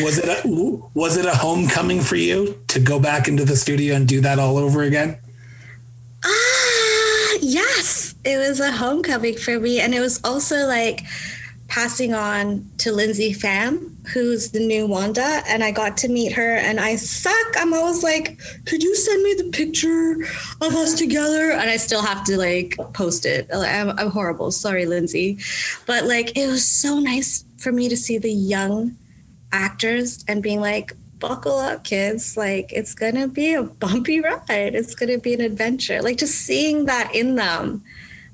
Was 0.02 0.18
it 0.18 0.28
a 0.28 0.48
was 0.94 1.16
it 1.16 1.24
a 1.24 1.34
homecoming 1.34 2.00
for 2.02 2.16
you 2.16 2.58
to 2.68 2.80
go 2.80 3.00
back 3.00 3.28
into 3.28 3.44
the 3.44 3.56
studio 3.56 3.94
and 3.94 4.06
do 4.06 4.20
that 4.20 4.38
all 4.38 4.58
over 4.58 4.82
again? 4.82 5.18
Ah, 6.24 7.38
yes, 7.40 8.14
it 8.24 8.36
was 8.36 8.60
a 8.60 8.70
homecoming 8.70 9.36
for 9.36 9.58
me, 9.58 9.80
and 9.80 9.94
it 9.94 10.00
was 10.00 10.20
also 10.22 10.66
like 10.66 11.04
passing 11.70 12.12
on 12.12 12.68
to 12.78 12.92
Lindsay 12.92 13.32
Pham, 13.32 13.94
who's 14.08 14.50
the 14.50 14.58
new 14.58 14.86
Wanda, 14.86 15.40
and 15.46 15.62
I 15.64 15.70
got 15.70 15.96
to 15.98 16.08
meet 16.08 16.32
her, 16.32 16.56
and 16.56 16.80
I 16.80 16.96
suck. 16.96 17.56
I'm 17.56 17.72
always 17.72 18.02
like, 18.02 18.40
could 18.66 18.82
you 18.82 18.94
send 18.96 19.22
me 19.22 19.34
the 19.34 19.50
picture 19.50 20.16
of 20.60 20.74
us 20.74 20.98
together? 20.98 21.52
And 21.52 21.70
I 21.70 21.76
still 21.76 22.02
have 22.02 22.24
to 22.24 22.36
like 22.36 22.76
post 22.92 23.24
it. 23.24 23.48
I'm, 23.54 23.90
I'm 23.90 24.10
horrible. 24.10 24.50
Sorry, 24.50 24.84
Lindsay, 24.84 25.38
but 25.86 26.04
like 26.04 26.36
it 26.36 26.48
was 26.48 26.66
so 26.66 26.98
nice 26.98 27.44
for 27.58 27.72
me 27.72 27.88
to 27.88 27.96
see 27.96 28.18
the 28.18 28.32
young 28.32 28.96
actors 29.52 30.24
and 30.28 30.42
being 30.42 30.60
like. 30.60 30.92
Buckle 31.20 31.58
up, 31.58 31.84
kids. 31.84 32.34
Like, 32.34 32.72
it's 32.72 32.94
gonna 32.94 33.28
be 33.28 33.52
a 33.52 33.62
bumpy 33.62 34.22
ride. 34.22 34.74
It's 34.74 34.94
gonna 34.94 35.18
be 35.18 35.34
an 35.34 35.42
adventure. 35.42 36.00
Like, 36.00 36.16
just 36.16 36.34
seeing 36.34 36.86
that 36.86 37.14
in 37.14 37.34
them 37.34 37.84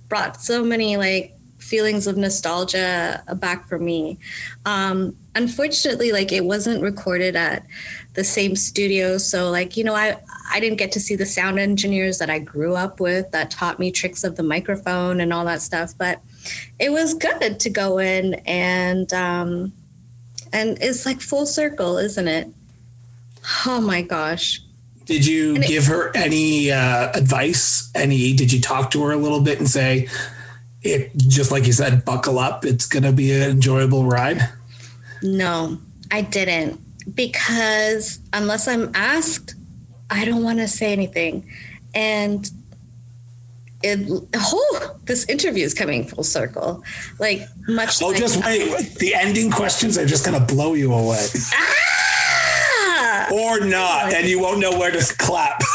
brought 0.08 0.40
so 0.40 0.62
many 0.62 0.96
like 0.96 1.35
feelings 1.66 2.06
of 2.06 2.16
nostalgia 2.16 3.22
back 3.36 3.66
for 3.68 3.78
me. 3.78 4.18
Um, 4.64 5.16
unfortunately, 5.34 6.12
like 6.12 6.32
it 6.32 6.44
wasn't 6.44 6.82
recorded 6.82 7.36
at 7.36 7.66
the 8.14 8.24
same 8.24 8.56
studio, 8.56 9.18
so 9.18 9.50
like 9.50 9.76
you 9.76 9.84
know, 9.84 9.94
I 9.94 10.16
I 10.50 10.60
didn't 10.60 10.78
get 10.78 10.92
to 10.92 11.00
see 11.00 11.16
the 11.16 11.26
sound 11.26 11.58
engineers 11.58 12.18
that 12.18 12.30
I 12.30 12.38
grew 12.38 12.74
up 12.74 13.00
with 13.00 13.30
that 13.32 13.50
taught 13.50 13.78
me 13.78 13.90
tricks 13.90 14.24
of 14.24 14.36
the 14.36 14.42
microphone 14.42 15.20
and 15.20 15.32
all 15.32 15.44
that 15.44 15.60
stuff. 15.60 15.92
But 15.98 16.20
it 16.78 16.90
was 16.90 17.14
good 17.14 17.60
to 17.60 17.70
go 17.70 17.98
in 17.98 18.34
and 18.46 19.12
um, 19.12 19.72
and 20.52 20.78
it's 20.80 21.04
like 21.04 21.20
full 21.20 21.46
circle, 21.46 21.98
isn't 21.98 22.28
it? 22.28 22.48
Oh 23.66 23.80
my 23.80 24.02
gosh. 24.02 24.60
Did 25.04 25.24
you 25.24 25.56
it- 25.56 25.68
give 25.68 25.86
her 25.86 26.10
any 26.16 26.70
uh, 26.70 27.10
advice? 27.14 27.90
Any? 27.94 28.32
Did 28.32 28.52
you 28.52 28.60
talk 28.60 28.90
to 28.92 29.02
her 29.04 29.12
a 29.12 29.16
little 29.16 29.40
bit 29.40 29.58
and 29.58 29.68
say, 29.68 30.08
"It 30.92 31.16
just 31.16 31.50
like 31.50 31.66
you 31.66 31.72
said, 31.72 32.04
buckle 32.04 32.38
up. 32.38 32.64
It's 32.64 32.86
going 32.86 33.02
to 33.04 33.12
be 33.12 33.32
an 33.32 33.50
enjoyable 33.50 34.04
ride." 34.04 34.48
No, 35.22 35.78
I 36.10 36.22
didn't 36.22 36.80
because 37.14 38.18
unless 38.32 38.68
I'm 38.68 38.90
asked, 38.94 39.54
I 40.10 40.24
don't 40.24 40.42
want 40.42 40.58
to 40.58 40.68
say 40.68 40.92
anything. 40.92 41.50
And 41.94 42.50
it, 43.82 44.28
oh, 44.34 44.96
this 45.04 45.24
interview 45.28 45.64
is 45.64 45.74
coming 45.74 46.06
full 46.06 46.24
circle. 46.24 46.82
Like 47.18 47.42
much. 47.68 48.02
Oh, 48.02 48.08
like, 48.08 48.18
just 48.18 48.44
wait. 48.44 48.94
The 48.98 49.14
ending 49.14 49.50
questions 49.50 49.96
are 49.98 50.06
just 50.06 50.24
going 50.24 50.38
to 50.38 50.54
blow 50.54 50.74
you 50.74 50.92
away, 50.92 51.26
Ah! 51.54 53.28
or 53.32 53.60
not, 53.64 54.12
and 54.12 54.26
you 54.26 54.40
won't 54.40 54.58
know 54.60 54.76
where 54.78 54.90
to 54.90 55.14
clap. 55.18 55.60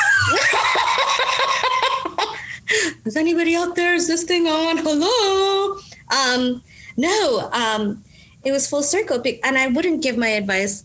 Is 3.06 3.18
anybody 3.18 3.56
out 3.56 3.76
there? 3.76 3.96
Is 3.96 4.08
this 4.08 4.24
thing 4.24 4.48
on? 4.48 4.78
Hello. 4.78 5.78
Um, 6.12 6.64
no. 6.98 7.50
Um, 7.52 8.04
it 8.44 8.52
was 8.52 8.70
full 8.70 8.84
circle, 8.84 9.22
and 9.44 9.58
I 9.58 9.68
wouldn't 9.68 10.04
give 10.04 10.18
my 10.18 10.30
advice, 10.30 10.84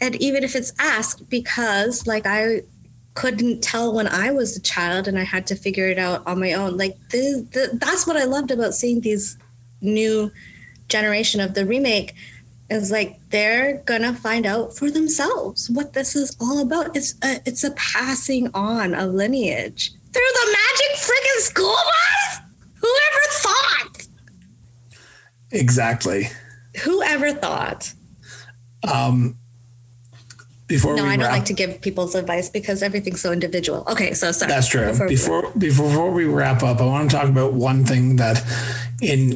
and 0.00 0.16
even 0.16 0.42
if 0.42 0.54
it's 0.56 0.72
asked, 0.78 1.28
because 1.28 2.06
like 2.06 2.26
I 2.26 2.62
couldn't 3.14 3.62
tell 3.62 3.92
when 3.92 4.06
I 4.08 4.30
was 4.30 4.56
a 4.56 4.60
child, 4.60 5.06
and 5.06 5.18
I 5.18 5.24
had 5.24 5.46
to 5.48 5.54
figure 5.54 5.88
it 5.88 5.98
out 5.98 6.26
on 6.26 6.40
my 6.40 6.54
own. 6.54 6.76
Like 6.76 6.96
the, 7.10 7.46
the, 7.52 7.78
that's 7.78 8.06
what 8.06 8.16
I 8.16 8.24
loved 8.24 8.50
about 8.50 8.74
seeing 8.74 9.00
these 9.00 9.36
new 9.82 10.30
generation 10.88 11.40
of 11.40 11.54
the 11.54 11.64
remake 11.64 12.14
is 12.68 12.90
like 12.90 13.18
they're 13.30 13.78
gonna 13.84 14.14
find 14.14 14.46
out 14.46 14.76
for 14.76 14.90
themselves 14.90 15.68
what 15.70 15.92
this 15.92 16.16
is 16.16 16.36
all 16.40 16.60
about. 16.60 16.96
It's 16.96 17.14
a, 17.22 17.40
it's 17.44 17.64
a 17.64 17.72
passing 17.72 18.50
on 18.54 18.94
of 18.94 19.12
lineage 19.12 19.92
through 20.12 20.32
the 20.34 20.56
magic 20.58 20.96
friggin' 20.98 21.40
school 21.40 21.76
bus. 21.76 22.40
Whoever 22.80 23.22
thought? 23.30 24.06
Exactly. 25.52 26.28
Whoever 26.82 27.32
thought? 27.32 27.92
Um, 28.90 29.36
before 30.66 30.94
No, 30.94 31.04
I 31.04 31.16
don't 31.16 31.24
wrap, 31.24 31.32
like 31.32 31.44
to 31.46 31.52
give 31.52 31.80
people's 31.80 32.14
advice 32.14 32.48
because 32.48 32.82
everything's 32.82 33.20
so 33.20 33.32
individual. 33.32 33.84
Okay, 33.88 34.14
so 34.14 34.30
sorry. 34.30 34.52
that's 34.52 34.68
true. 34.68 34.86
Before 34.92 35.08
before 35.08 35.50
before 35.58 36.10
we 36.12 36.24
wrap 36.26 36.62
up, 36.62 36.80
I 36.80 36.84
want 36.84 37.10
to 37.10 37.16
talk 37.16 37.28
about 37.28 37.54
one 37.54 37.84
thing 37.84 38.16
that 38.16 38.42
in 39.02 39.34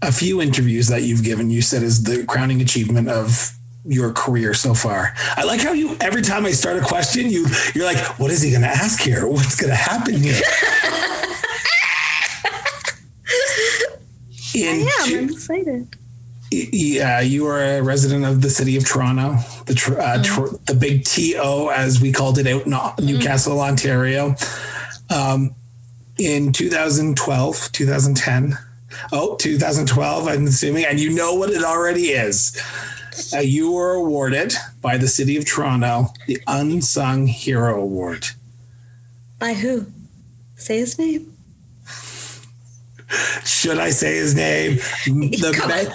a 0.00 0.12
few 0.12 0.40
interviews 0.40 0.86
that 0.88 1.02
you've 1.02 1.24
given, 1.24 1.50
you 1.50 1.60
said 1.60 1.82
is 1.82 2.04
the 2.04 2.24
crowning 2.24 2.60
achievement 2.60 3.08
of 3.08 3.55
your 3.86 4.12
career 4.12 4.52
so 4.54 4.74
far. 4.74 5.14
I 5.36 5.44
like 5.44 5.60
how 5.60 5.72
you 5.72 5.96
every 6.00 6.22
time 6.22 6.44
I 6.46 6.50
start 6.52 6.76
a 6.76 6.80
question, 6.84 7.30
you 7.30 7.46
you're 7.74 7.84
like, 7.86 7.98
what 8.18 8.30
is 8.30 8.42
he 8.42 8.50
going 8.50 8.62
to 8.62 8.68
ask 8.68 9.00
here? 9.00 9.26
What's 9.26 9.56
going 9.56 9.70
to 9.70 9.76
happen 9.76 10.14
here? 10.14 10.40
In 14.54 14.80
yeah, 14.80 14.90
two- 15.04 15.18
I'm 15.18 15.28
excited. 15.30 15.96
yeah, 16.50 17.20
you 17.20 17.46
are 17.46 17.60
a 17.62 17.82
resident 17.82 18.24
of 18.24 18.40
the 18.40 18.48
city 18.48 18.76
of 18.76 18.86
Toronto, 18.86 19.36
the 19.66 19.74
tr- 19.74 20.00
uh, 20.00 20.22
tr- 20.22 20.54
the 20.64 20.74
big 20.74 21.04
TO, 21.04 21.70
as 21.74 22.00
we 22.00 22.10
called 22.12 22.38
it 22.38 22.46
out 22.46 22.64
in 22.66 22.72
O- 22.72 22.94
Newcastle, 22.98 23.60
Ontario. 23.60 24.34
Um, 25.10 25.54
in 26.18 26.52
2012, 26.52 27.68
2010, 27.72 28.56
oh, 29.12 29.36
2012, 29.36 30.26
I'm 30.28 30.46
assuming, 30.46 30.86
and 30.86 30.98
you 30.98 31.10
know 31.14 31.34
what 31.34 31.50
it 31.50 31.62
already 31.62 32.06
is. 32.12 32.56
Uh, 33.34 33.38
you 33.40 33.72
were 33.72 33.92
awarded 33.94 34.52
by 34.80 34.96
the 34.96 35.08
city 35.08 35.36
of 35.36 35.44
Toronto 35.44 36.08
the 36.26 36.38
Unsung 36.46 37.26
Hero 37.26 37.80
Award. 37.80 38.26
By 39.38 39.54
who? 39.54 39.86
Say 40.56 40.78
his 40.78 40.98
name. 40.98 41.32
Should 43.44 43.78
I 43.78 43.90
say 43.90 44.16
his 44.16 44.34
name? 44.34 44.78
The 45.06 45.52
ma- 45.68 45.94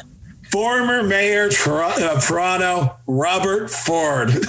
former 0.52 1.04
mayor 1.04 1.50
Tor- 1.50 1.84
of 2.02 2.26
Toronto, 2.26 2.96
Robert 3.08 3.70
Ford. 3.70 4.32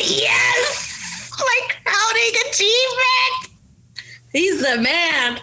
Yes! 0.00 1.32
My 1.38 1.60
crowning 1.84 2.34
achievement! 2.48 3.60
He's 4.32 4.60
the 4.60 4.78
man. 4.80 5.38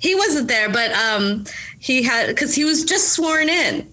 He 0.00 0.14
wasn't 0.14 0.48
there, 0.48 0.68
but 0.70 0.92
um, 0.92 1.44
he 1.78 2.02
had 2.02 2.28
because 2.28 2.54
he 2.54 2.64
was 2.64 2.84
just 2.84 3.12
sworn 3.12 3.48
in. 3.48 3.86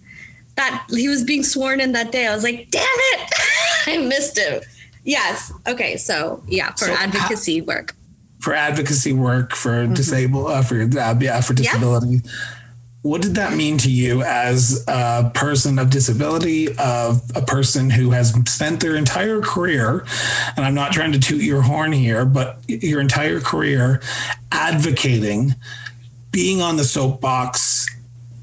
that 0.55 0.85
he 0.89 1.07
was 1.07 1.23
being 1.23 1.43
sworn 1.43 1.79
in 1.79 1.93
that 1.93 2.11
day. 2.11 2.27
I 2.27 2.33
was 2.35 2.43
like, 2.43 2.67
damn 2.69 2.83
it, 3.13 3.31
I 3.87 3.97
missed 3.97 4.37
him. 4.37 4.61
Yes. 5.05 5.51
Okay. 5.67 5.95
So 5.97 6.43
yeah, 6.47 6.71
for 6.71 6.85
So 6.85 6.93
advocacy 6.93 7.61
work. 7.61 7.95
for 8.39 8.53
advocacy 8.53 9.13
work 9.13 9.55
for 9.55 9.87
disabled 9.87 10.51
uh, 10.51 10.61
for 10.61 10.81
uh, 10.81 11.15
yeah 11.19 11.41
for 11.41 11.53
disability. 11.53 12.21
What 13.01 13.21
did 13.21 13.35
that 13.35 13.53
mean 13.55 13.77
to 13.79 13.89
you 13.91 14.23
as 14.23 14.83
a 14.87 15.31
person 15.33 15.79
of 15.79 15.89
disability, 15.89 16.67
of 16.77 17.21
a 17.33 17.41
person 17.41 17.89
who 17.89 18.11
has 18.11 18.31
spent 18.47 18.81
their 18.81 18.97
entire 18.97 19.39
career, 19.41 20.05
and 20.57 20.65
I'm 20.65 20.73
not 20.75 20.91
trying 20.91 21.13
to 21.13 21.19
toot 21.19 21.41
your 21.41 21.61
horn 21.61 21.93
here, 21.93 22.25
but 22.25 22.59
your 22.67 22.99
entire 22.99 23.39
career 23.39 24.01
advocating, 24.51 25.55
being 26.31 26.61
on 26.61 26.75
the 26.75 26.83
soapbox, 26.83 27.87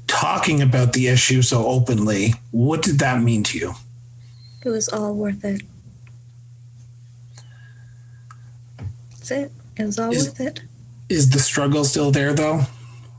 talking 0.07 0.59
about 0.63 0.93
the 0.93 1.07
issue 1.07 1.43
so 1.43 1.67
openly? 1.67 2.33
What 2.49 2.81
did 2.81 2.97
that 2.99 3.21
mean 3.21 3.43
to 3.43 3.59
you? 3.59 3.73
It 4.65 4.69
was 4.69 4.89
all 4.89 5.13
worth 5.13 5.45
it. 5.45 5.61
That's 9.11 9.29
it. 9.31 9.51
It 9.77 9.85
was 9.85 9.99
all 9.99 10.11
Is- 10.11 10.25
worth 10.29 10.39
it. 10.39 10.61
Is 11.09 11.29
the 11.29 11.39
struggle 11.39 11.85
still 11.85 12.09
there 12.11 12.33
though? 12.33 12.63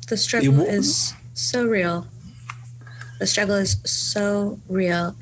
The 0.08 0.16
struggle 0.16 0.52
wa- 0.54 0.64
is 0.64 1.14
so 1.38 1.66
real. 1.66 2.06
The 3.18 3.26
struggle 3.26 3.56
is 3.56 3.76
so 3.84 4.58
real. 4.68 5.16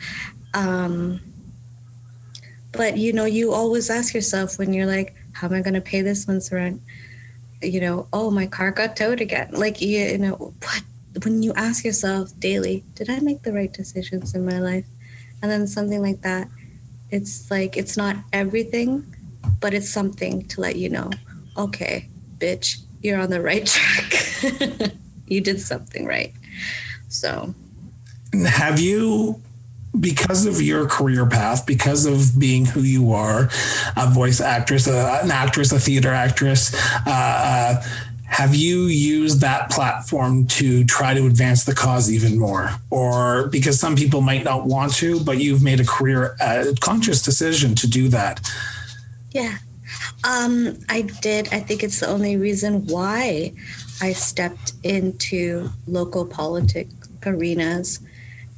Um, 0.55 1.21
but 2.73 2.97
you 2.97 3.13
know, 3.13 3.25
you 3.25 3.53
always 3.53 3.91
ask 3.91 4.15
yourself 4.15 4.59
when 4.59 4.73
you're 4.73 4.87
like, 4.87 5.15
how 5.33 5.49
am 5.49 5.55
I 5.55 5.61
going 5.61 5.75
to 5.75 5.81
pay 5.81 6.03
this 6.03 6.27
month's 6.27 6.53
rent? 6.53 6.81
You 7.63 7.81
know, 7.81 8.09
oh, 8.13 8.31
my 8.31 8.47
car 8.47 8.71
got 8.71 8.97
towed 8.97 9.21
again. 9.21 9.49
Like, 9.53 9.81
you, 9.81 9.99
you 9.99 10.19
know, 10.19 10.55
what? 10.63 10.83
When 11.25 11.43
you 11.43 11.55
ask 11.55 11.85
yourself 11.85 12.39
daily, 12.39 12.85
did 12.95 13.09
I 13.09 13.21
make 13.21 13.43
the 13.43 13.53
right 13.53 13.73
decisions 13.73 14.35
in 14.35 14.45
my 14.45 14.59
life? 14.59 14.85
And 15.43 15.51
then 15.51 15.67
something 15.67 16.03
like 16.03 16.21
that, 16.23 16.49
it's 17.11 17.51
like, 17.51 17.77
it's 17.77 17.97
not 17.97 18.17
everything, 18.33 19.15
but 19.61 19.73
it's 19.73 19.89
something 19.89 20.47
to 20.49 20.61
let 20.61 20.77
you 20.77 20.91
know, 20.91 21.11
okay, 21.57 22.09
bitch, 22.39 22.83
you're 23.03 23.19
on 23.19 23.31
the 23.31 23.41
right 23.41 23.67
track. 24.71 24.93
You 25.27 25.41
did 25.41 25.61
something 25.61 26.07
right. 26.07 26.33
So, 27.09 27.55
have 28.49 28.81
you 28.81 29.41
because 29.99 30.45
of 30.45 30.61
your 30.61 30.87
career 30.87 31.25
path 31.25 31.65
because 31.65 32.05
of 32.05 32.39
being 32.39 32.67
who 32.67 32.81
you 32.81 33.13
are 33.13 33.49
a 33.97 34.11
voice 34.11 34.43
actress 34.43 34.87
a, 34.87 35.21
an 35.23 35.31
actress 35.31 35.73
a 35.73 35.81
theater 35.81 36.11
actress 36.11 36.75
uh, 37.07 37.11
uh, 37.11 37.83
have 38.27 38.55
you 38.55 38.83
used 38.83 39.41
that 39.41 39.71
platform 39.71 40.47
to 40.47 40.85
try 40.85 41.15
to 41.15 41.25
advance 41.27 41.65
the 41.65 41.75
cause 41.75 42.13
even 42.13 42.39
more 42.39 42.73
or 42.91 43.47
because 43.47 43.81
some 43.81 43.97
people 43.97 44.21
might 44.21 44.45
not 44.45 44.67
want 44.67 44.93
to 44.93 45.19
but 45.25 45.39
you've 45.39 45.63
made 45.63 45.81
a 45.81 45.87
career 45.87 46.37
a 46.43 46.75
conscious 46.81 47.23
decision 47.23 47.75
to 47.75 47.89
do 47.89 48.09
that 48.09 48.47
yeah. 49.37 49.59
Um, 50.25 50.79
I 50.89 51.03
did. 51.03 51.53
I 51.53 51.61
think 51.61 51.83
it's 51.83 52.01
the 52.01 52.09
only 52.09 52.39
reason 52.39 52.87
why 52.87 53.53
I 54.01 54.13
stepped 54.13 54.73
into 54.83 55.71
local 55.87 56.27
politic 56.27 56.89
arenas 57.25 58.01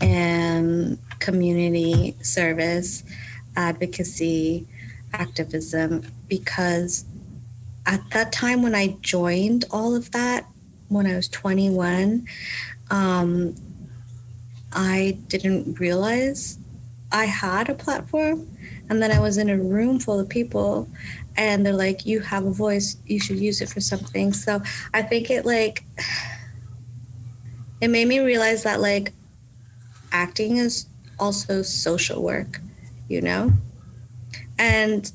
and 0.01 0.99
community 1.21 2.17
service, 2.23 3.05
advocacy, 3.57 4.67
activism, 5.13 6.03
because 6.29 7.05
at 7.87 8.03
that 8.11 8.33
time 8.33 8.63
when 8.63 8.75
I 8.75 8.97
joined 9.01 9.65
all 9.71 9.95
of 9.95 10.11
that, 10.13 10.47
when 10.89 11.07
I 11.07 11.15
was 11.17 11.29
21, 11.29 12.27
um, 12.91 13.55
I 14.73 15.19
didn't 15.29 15.79
realize 15.81 16.59
I 17.13 17.25
had 17.25 17.69
a 17.69 17.75
platform. 17.75 18.49
And 18.91 19.03
then 19.03 19.13
I 19.13 19.21
was 19.21 19.39
in 19.39 19.51
a 19.51 19.57
room 19.57 19.99
full 19.99 20.19
of 20.19 20.29
people, 20.29 20.89
and 21.39 21.65
they're 21.65 21.73
like, 21.73 22.05
You 22.05 22.21
have 22.21 22.45
a 22.45 22.51
voice, 22.51 22.99
you 23.07 23.19
should 23.19 23.39
use 23.39 23.63
it 23.63 23.71
for 23.71 23.81
something. 23.81 24.35
So 24.35 24.61
I 24.93 25.01
think 25.03 25.31
it 25.31 25.47
like, 25.47 25.85
it 27.81 27.89
made 27.89 28.09
me 28.09 28.19
realize 28.19 28.65
that 28.65 28.81
like 28.81 29.13
acting 30.13 30.57
is 30.57 30.87
also 31.19 31.63
social 31.63 32.23
work, 32.23 32.61
you 33.09 33.23
know? 33.23 33.53
And 34.59 35.11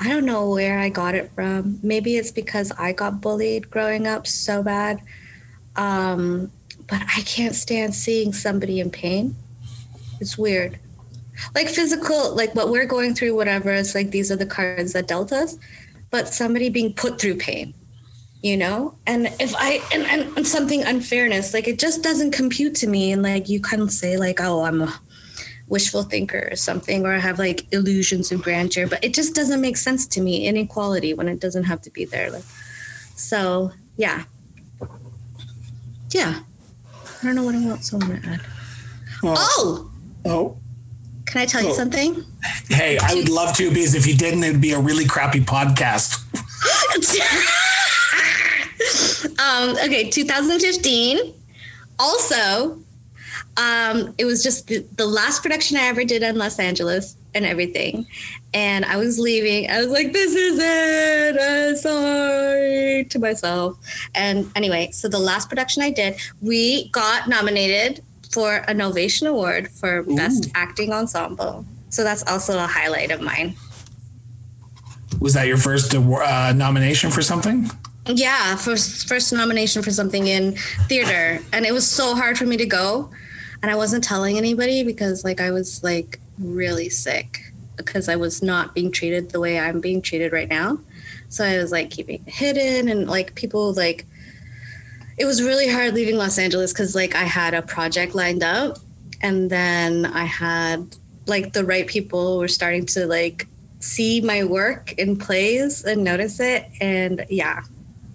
I 0.00 0.08
don't 0.08 0.26
know 0.26 0.50
where 0.50 0.78
I 0.78 0.88
got 0.88 1.14
it 1.14 1.30
from. 1.34 1.78
Maybe 1.82 2.16
it's 2.16 2.32
because 2.32 2.72
I 2.72 2.92
got 2.92 3.20
bullied 3.20 3.70
growing 3.70 4.06
up 4.06 4.26
so 4.26 4.62
bad. 4.62 5.00
Um, 5.76 6.50
but 6.88 7.00
I 7.16 7.20
can't 7.20 7.54
stand 7.54 7.94
seeing 7.94 8.32
somebody 8.32 8.80
in 8.80 8.90
pain. 8.90 9.36
It's 10.20 10.36
weird. 10.36 10.80
Like 11.54 11.68
physical, 11.68 12.34
like 12.34 12.54
what 12.54 12.70
we're 12.70 12.86
going 12.86 13.14
through, 13.14 13.34
whatever, 13.34 13.70
it's 13.72 13.94
like 13.94 14.10
these 14.10 14.30
are 14.30 14.36
the 14.36 14.46
cards 14.46 14.92
that 14.92 15.08
dealt 15.08 15.32
us. 15.32 15.56
But 16.10 16.28
somebody 16.28 16.70
being 16.70 16.92
put 16.92 17.20
through 17.20 17.36
pain, 17.36 17.72
you 18.42 18.56
know? 18.56 18.96
And 19.06 19.26
if 19.38 19.54
I, 19.56 19.80
and, 19.92 20.04
and, 20.06 20.36
and 20.36 20.46
something 20.46 20.82
unfairness, 20.82 21.54
like 21.54 21.68
it 21.68 21.78
just 21.78 22.02
doesn't 22.02 22.32
compute 22.32 22.74
to 22.76 22.86
me. 22.86 23.12
And 23.12 23.22
like 23.22 23.48
you 23.48 23.60
can 23.60 23.88
say, 23.88 24.16
like, 24.16 24.40
oh, 24.40 24.64
I'm 24.64 24.82
a 24.82 25.00
wishful 25.68 26.02
thinker 26.02 26.48
or 26.50 26.56
something, 26.56 27.06
or 27.06 27.14
I 27.14 27.18
have 27.18 27.38
like 27.38 27.72
illusions 27.72 28.32
of 28.32 28.42
grandeur, 28.42 28.86
but 28.88 29.02
it 29.02 29.14
just 29.14 29.34
doesn't 29.34 29.60
make 29.60 29.76
sense 29.76 30.06
to 30.08 30.20
me, 30.20 30.46
inequality 30.46 31.14
when 31.14 31.28
it 31.28 31.40
doesn't 31.40 31.64
have 31.64 31.80
to 31.82 31.90
be 31.90 32.04
there. 32.04 32.30
Like, 32.30 32.44
so 33.14 33.70
yeah. 33.96 34.24
Yeah. 36.10 36.40
I 37.22 37.26
don't 37.26 37.36
know 37.36 37.44
what 37.44 37.54
else 37.54 37.94
I 37.94 37.98
want 37.98 38.22
to 38.22 38.28
add. 38.28 38.40
well, 39.22 39.34
Oh, 39.38 39.90
oh 40.24 40.59
can 41.30 41.40
I 41.40 41.46
tell 41.46 41.62
you 41.62 41.74
something? 41.74 42.24
hey 42.68 42.98
i 42.98 43.14
would 43.14 43.28
love 43.28 43.54
to 43.56 43.68
because 43.68 43.94
if 43.94 44.06
you 44.06 44.16
didn't 44.16 44.42
it 44.42 44.52
would 44.52 44.60
be 44.60 44.72
a 44.72 44.78
really 44.78 45.04
crappy 45.04 45.40
podcast 45.40 46.24
um, 49.38 49.76
okay, 49.84 50.10
2015. 50.10 51.34
Also, 51.98 52.78
um, 53.56 54.14
it 54.18 54.24
was 54.24 54.42
just 54.42 54.68
the, 54.68 54.84
the 54.96 55.06
last 55.06 55.42
production 55.42 55.76
I 55.76 55.82
ever 55.82 56.04
did 56.04 56.22
in 56.22 56.36
Los 56.36 56.58
Angeles 56.58 57.16
and 57.34 57.44
everything. 57.44 58.06
And 58.54 58.84
I 58.84 58.96
was 58.96 59.18
leaving. 59.18 59.70
I 59.70 59.78
was 59.78 59.88
like, 59.88 60.12
this 60.12 60.34
is 60.34 60.58
it. 60.60 61.36
I'm 61.40 61.76
sorry 61.76 63.04
to 63.04 63.18
myself. 63.18 63.78
And 64.14 64.50
anyway, 64.56 64.90
so 64.92 65.08
the 65.08 65.18
last 65.18 65.48
production 65.48 65.82
I 65.82 65.90
did, 65.90 66.16
we 66.40 66.88
got 66.88 67.28
nominated 67.28 68.02
for 68.30 68.56
an 68.68 68.80
Ovation 68.80 69.26
Award 69.26 69.68
for 69.68 70.02
Best 70.04 70.50
Acting 70.54 70.92
Ensemble. 70.92 71.64
So 71.88 72.04
that's 72.04 72.24
also 72.30 72.56
a 72.58 72.66
highlight 72.66 73.10
of 73.10 73.20
mine. 73.20 73.56
was 75.20 75.34
that 75.34 75.46
your 75.46 75.56
first 75.56 75.94
uh, 75.94 76.52
nomination 76.54 77.10
for 77.10 77.22
something? 77.22 77.68
Yeah, 78.06 78.56
first 78.56 79.08
first 79.08 79.32
nomination 79.32 79.82
for 79.82 79.90
something 79.90 80.26
in 80.26 80.56
theater, 80.88 81.40
and 81.52 81.66
it 81.66 81.72
was 81.72 81.88
so 81.88 82.14
hard 82.14 82.38
for 82.38 82.46
me 82.46 82.56
to 82.56 82.66
go, 82.66 83.10
and 83.62 83.70
I 83.70 83.76
wasn't 83.76 84.02
telling 84.02 84.38
anybody 84.38 84.82
because 84.84 85.22
like 85.24 85.40
I 85.40 85.50
was 85.50 85.82
like 85.84 86.18
really 86.38 86.88
sick 86.88 87.52
because 87.76 88.08
I 88.08 88.16
was 88.16 88.42
not 88.42 88.74
being 88.74 88.90
treated 88.90 89.30
the 89.30 89.40
way 89.40 89.58
I'm 89.58 89.80
being 89.80 90.00
treated 90.00 90.32
right 90.32 90.48
now, 90.48 90.78
so 91.28 91.44
I 91.44 91.58
was 91.58 91.70
like 91.72 91.90
keeping 91.90 92.22
it 92.26 92.32
hidden, 92.32 92.88
and 92.88 93.06
like 93.08 93.34
people 93.34 93.72
like 93.74 94.06
it 95.20 95.26
was 95.26 95.42
really 95.42 95.68
hard 95.68 95.92
leaving 95.92 96.16
Los 96.16 96.38
Angeles 96.38 96.72
because 96.72 96.94
like 96.94 97.14
I 97.14 97.24
had 97.24 97.52
a 97.52 97.60
project 97.60 98.14
lined 98.14 98.42
up, 98.42 98.78
and 99.20 99.50
then 99.50 100.06
I 100.06 100.24
had 100.24 100.96
like 101.26 101.52
the 101.52 101.62
right 101.62 101.86
people 101.86 102.38
were 102.38 102.48
starting 102.48 102.86
to 102.86 103.06
like 103.06 103.46
see 103.80 104.22
my 104.22 104.44
work 104.44 104.92
in 104.92 105.18
plays 105.18 105.84
and 105.84 106.02
notice 106.02 106.40
it, 106.40 106.64
and 106.80 107.26
yeah, 107.28 107.60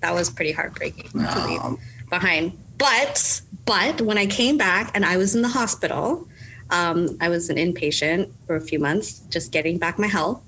that 0.02 0.16
was 0.16 0.32
pretty 0.32 0.52
heartbreaking 0.52 1.12
to 1.12 1.48
leave 1.48 2.10
behind. 2.10 2.58
But 2.80 3.40
but 3.66 4.02
when 4.02 4.18
I 4.18 4.26
came 4.26 4.58
back 4.58 4.90
and 4.96 5.06
I 5.06 5.18
was 5.18 5.36
in 5.36 5.44
the 5.44 5.50
hospital, 5.50 6.28
um, 6.72 7.18
I 7.22 7.30
was 7.30 7.52
an 7.52 7.58
inpatient 7.58 8.32
for 8.48 8.56
a 8.56 8.62
few 8.62 8.80
months, 8.80 9.20
just 9.30 9.52
getting 9.52 9.78
back 9.78 10.00
my 10.00 10.08
health. 10.08 10.42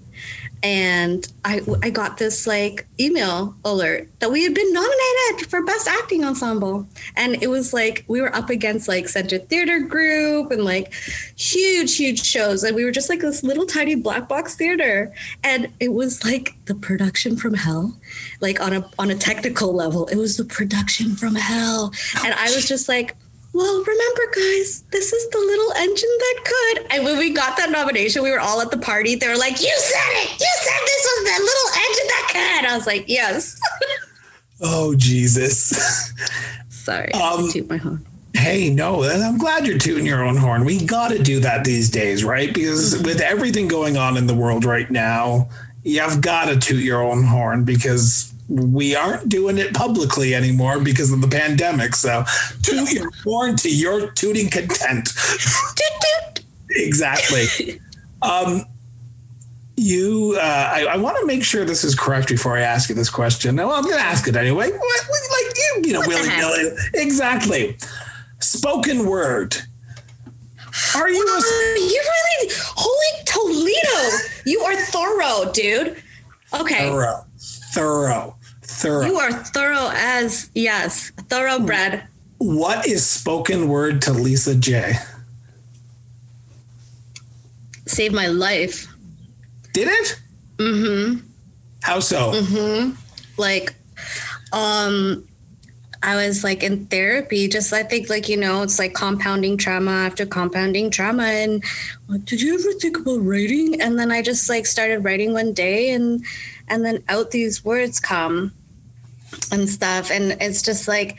And 0.64 1.28
I, 1.46 1.62
I 1.84 1.90
got 1.90 2.18
this 2.18 2.48
like 2.48 2.88
email 3.00 3.56
alert 3.64 4.10
that 4.20 4.32
we 4.32 4.44
had 4.44 4.54
been 4.54 4.74
nominated 4.74 5.50
for 5.50 5.64
best 5.64 5.88
acting 5.88 6.24
ensemble. 6.26 6.88
And 7.16 7.42
it 7.42 7.48
was 7.48 7.74
like 7.74 8.06
we 8.08 8.22
were 8.22 8.36
up 8.36 8.50
against 8.50 8.88
like 8.88 9.08
Center 9.08 9.38
Theater 9.38 9.80
Group 9.80 10.52
and 10.52 10.64
like 10.64 10.94
huge, 11.38 11.96
huge 11.96 12.24
shows. 12.24 12.64
And 12.64 12.76
we 12.76 12.84
were 12.84 12.92
just 12.92 13.10
like 13.10 13.20
this 13.20 13.44
little 13.44 13.66
tiny 13.66 13.96
black 13.96 14.28
box 14.28 14.56
theater. 14.56 15.14
And 15.44 15.72
it 15.80 15.94
was 15.94 16.24
like 16.26 16.54
the 16.66 16.76
production 16.76 17.38
from 17.38 17.54
hell 17.54 17.96
like 18.42 18.62
on 18.62 18.74
a 18.74 18.90
on 19.00 19.10
a 19.10 19.16
technical 19.16 19.74
level 19.74 20.06
it 20.08 20.16
was 20.16 20.38
the 20.38 20.46
production 20.46 21.16
from 21.16 21.36
hell 21.36 21.92
and 22.24 22.34
i 22.34 22.46
was 22.56 22.68
just 22.68 22.88
like 22.88 23.16
well 23.58 23.84
remember 23.84 24.22
guys 24.36 24.84
this 24.92 25.12
is 25.12 25.30
the 25.32 25.38
little 25.40 25.72
engine 25.78 26.16
that 26.20 26.38
could. 26.46 26.78
And 26.92 27.04
when 27.06 27.18
we 27.18 27.32
got 27.34 27.58
that 27.58 27.70
nomination 27.72 28.24
we 28.24 28.32
were 28.32 28.40
all 28.40 28.62
at 28.62 28.72
the 28.72 28.78
party. 28.78 29.16
They 29.16 29.28
were 29.28 29.38
like 29.38 29.60
you 29.62 29.74
said 29.78 30.14
it! 30.24 30.30
You 30.40 30.54
said 30.66 30.82
this 30.86 31.04
was 31.10 31.20
the 31.26 31.38
little 31.50 31.70
engine 31.86 32.08
that 32.08 32.26
could! 32.34 32.70
I 32.72 32.78
was 32.78 32.88
like 32.88 33.06
yes. 33.08 33.60
Oh 34.62 34.96
jesus. 34.96 36.14
Sorry. 36.70 37.12
Um, 37.14 37.46
to 37.48 37.52
toot 37.52 37.70
my 37.70 37.78
horn. 37.78 38.06
hey, 38.34 38.70
no, 38.70 39.04
and 39.04 39.22
I'm 39.24 39.38
glad 39.38 39.68
you're 39.68 39.78
tooting 39.78 40.06
your 40.06 40.24
own 40.24 40.38
horn. 40.38 40.64
We 40.66 40.84
got 40.86 41.10
to 41.10 41.22
do 41.22 41.40
that 41.42 41.64
these 41.64 41.90
days, 41.90 42.24
right? 42.24 42.54
Because 42.54 43.02
with 43.04 43.20
everything 43.22 43.68
going 43.68 43.98
on 43.98 44.16
in 44.18 44.26
the 44.26 44.34
world 44.34 44.64
right 44.66 44.90
now, 44.90 45.50
you've 45.84 46.22
got 46.22 46.46
to 46.46 46.58
toot 46.58 46.82
your 46.84 47.04
own 47.04 47.24
horn 47.24 47.66
because 47.66 48.34
we 48.50 48.96
aren't 48.96 49.30
doing 49.30 49.58
it 49.58 49.74
publicly 49.74 50.34
anymore 50.34 50.80
because 50.80 51.12
of 51.12 51.22
the 51.22 51.28
pandemic. 51.28 51.96
So 51.96 52.24
toot 52.64 52.92
your 52.94 53.12
horn 53.24 53.56
to 53.58 53.70
your 53.70 54.12
tooting 54.12 54.50
content. 54.50 55.10
exactly. 56.70 57.80
Um, 58.22 58.64
you, 59.76 60.36
uh, 60.40 60.72
I, 60.74 60.86
I 60.86 60.98
want 60.98 61.18
to 61.20 61.26
make 61.26 61.44
sure 61.44 61.64
this 61.64 61.84
is 61.84 61.94
correct 61.94 62.30
before 62.30 62.58
I 62.58 62.62
ask 62.62 62.90
you 62.90 62.96
this 62.96 63.10
question. 63.10 63.58
Well, 63.58 63.72
I'm 63.72 63.84
going 63.84 63.98
to 63.98 64.02
ask 64.02 64.28
it 64.28 64.36
anyway. 64.36 64.72
What, 64.72 64.82
like 64.82 65.58
you, 65.58 65.82
you 65.86 65.94
know, 65.94 66.02
willy 66.08 66.28
nilly. 66.28 66.76
Exactly. 66.96 67.78
Spoken 68.40 69.06
word. 69.06 69.56
Are 70.96 71.10
you? 71.10 71.22
A- 71.22 71.80
you 71.80 72.04
really? 72.40 72.54
Holy 72.76 73.24
Toledo! 73.26 74.18
You 74.46 74.62
are 74.62 74.76
thorough, 74.76 75.52
dude. 75.52 76.02
Okay. 76.54 76.90
Thorough. 76.90 77.26
Thorough. 77.74 78.37
Thorough. 78.78 79.08
You 79.08 79.18
are 79.18 79.32
thorough 79.32 79.90
as 79.92 80.52
yes, 80.54 81.10
thoroughbred. 81.30 82.04
What 82.38 82.86
is 82.86 83.04
spoken 83.04 83.70
word 83.70 84.04
to 84.04 84.14
Lisa 84.14 84.54
J? 84.54 84.94
Saved 87.88 88.14
my 88.14 88.28
life. 88.28 88.86
Did 89.74 89.88
it? 89.88 90.22
Mm-hmm. 90.58 91.26
How 91.82 92.00
so? 92.00 92.34
Mm-hmm. 92.34 92.92
Like, 93.38 93.74
um, 94.54 95.28
I 96.04 96.16
was 96.16 96.44
like 96.44 96.62
in 96.62 96.86
therapy, 96.86 97.48
just 97.48 97.74
I 97.74 97.82
think 97.82 98.12
like, 98.12 98.30
you 98.30 98.38
know, 98.38 98.62
it's 98.62 98.78
like 98.78 98.94
compounding 98.94 99.58
trauma 99.58 99.92
after 99.92 100.28
compounding 100.28 100.92
trauma. 100.92 101.24
And 101.24 101.64
like, 102.08 102.26
did 102.26 102.44
you 102.44 102.54
ever 102.54 102.74
think 102.74 103.00
about 103.00 103.24
writing? 103.24 103.82
And 103.82 103.98
then 103.98 104.12
I 104.12 104.22
just 104.22 104.48
like 104.50 104.68
started 104.68 105.04
writing 105.04 105.34
one 105.34 105.54
day 105.54 105.90
and 105.90 106.24
and 106.68 106.86
then 106.86 107.04
out 107.10 107.32
these 107.32 107.66
words 107.66 108.00
come 108.00 108.54
and 109.52 109.70
stuff. 109.70 110.12
And 110.12 110.38
it's 110.42 110.62
just 110.62 110.88
like 110.88 111.18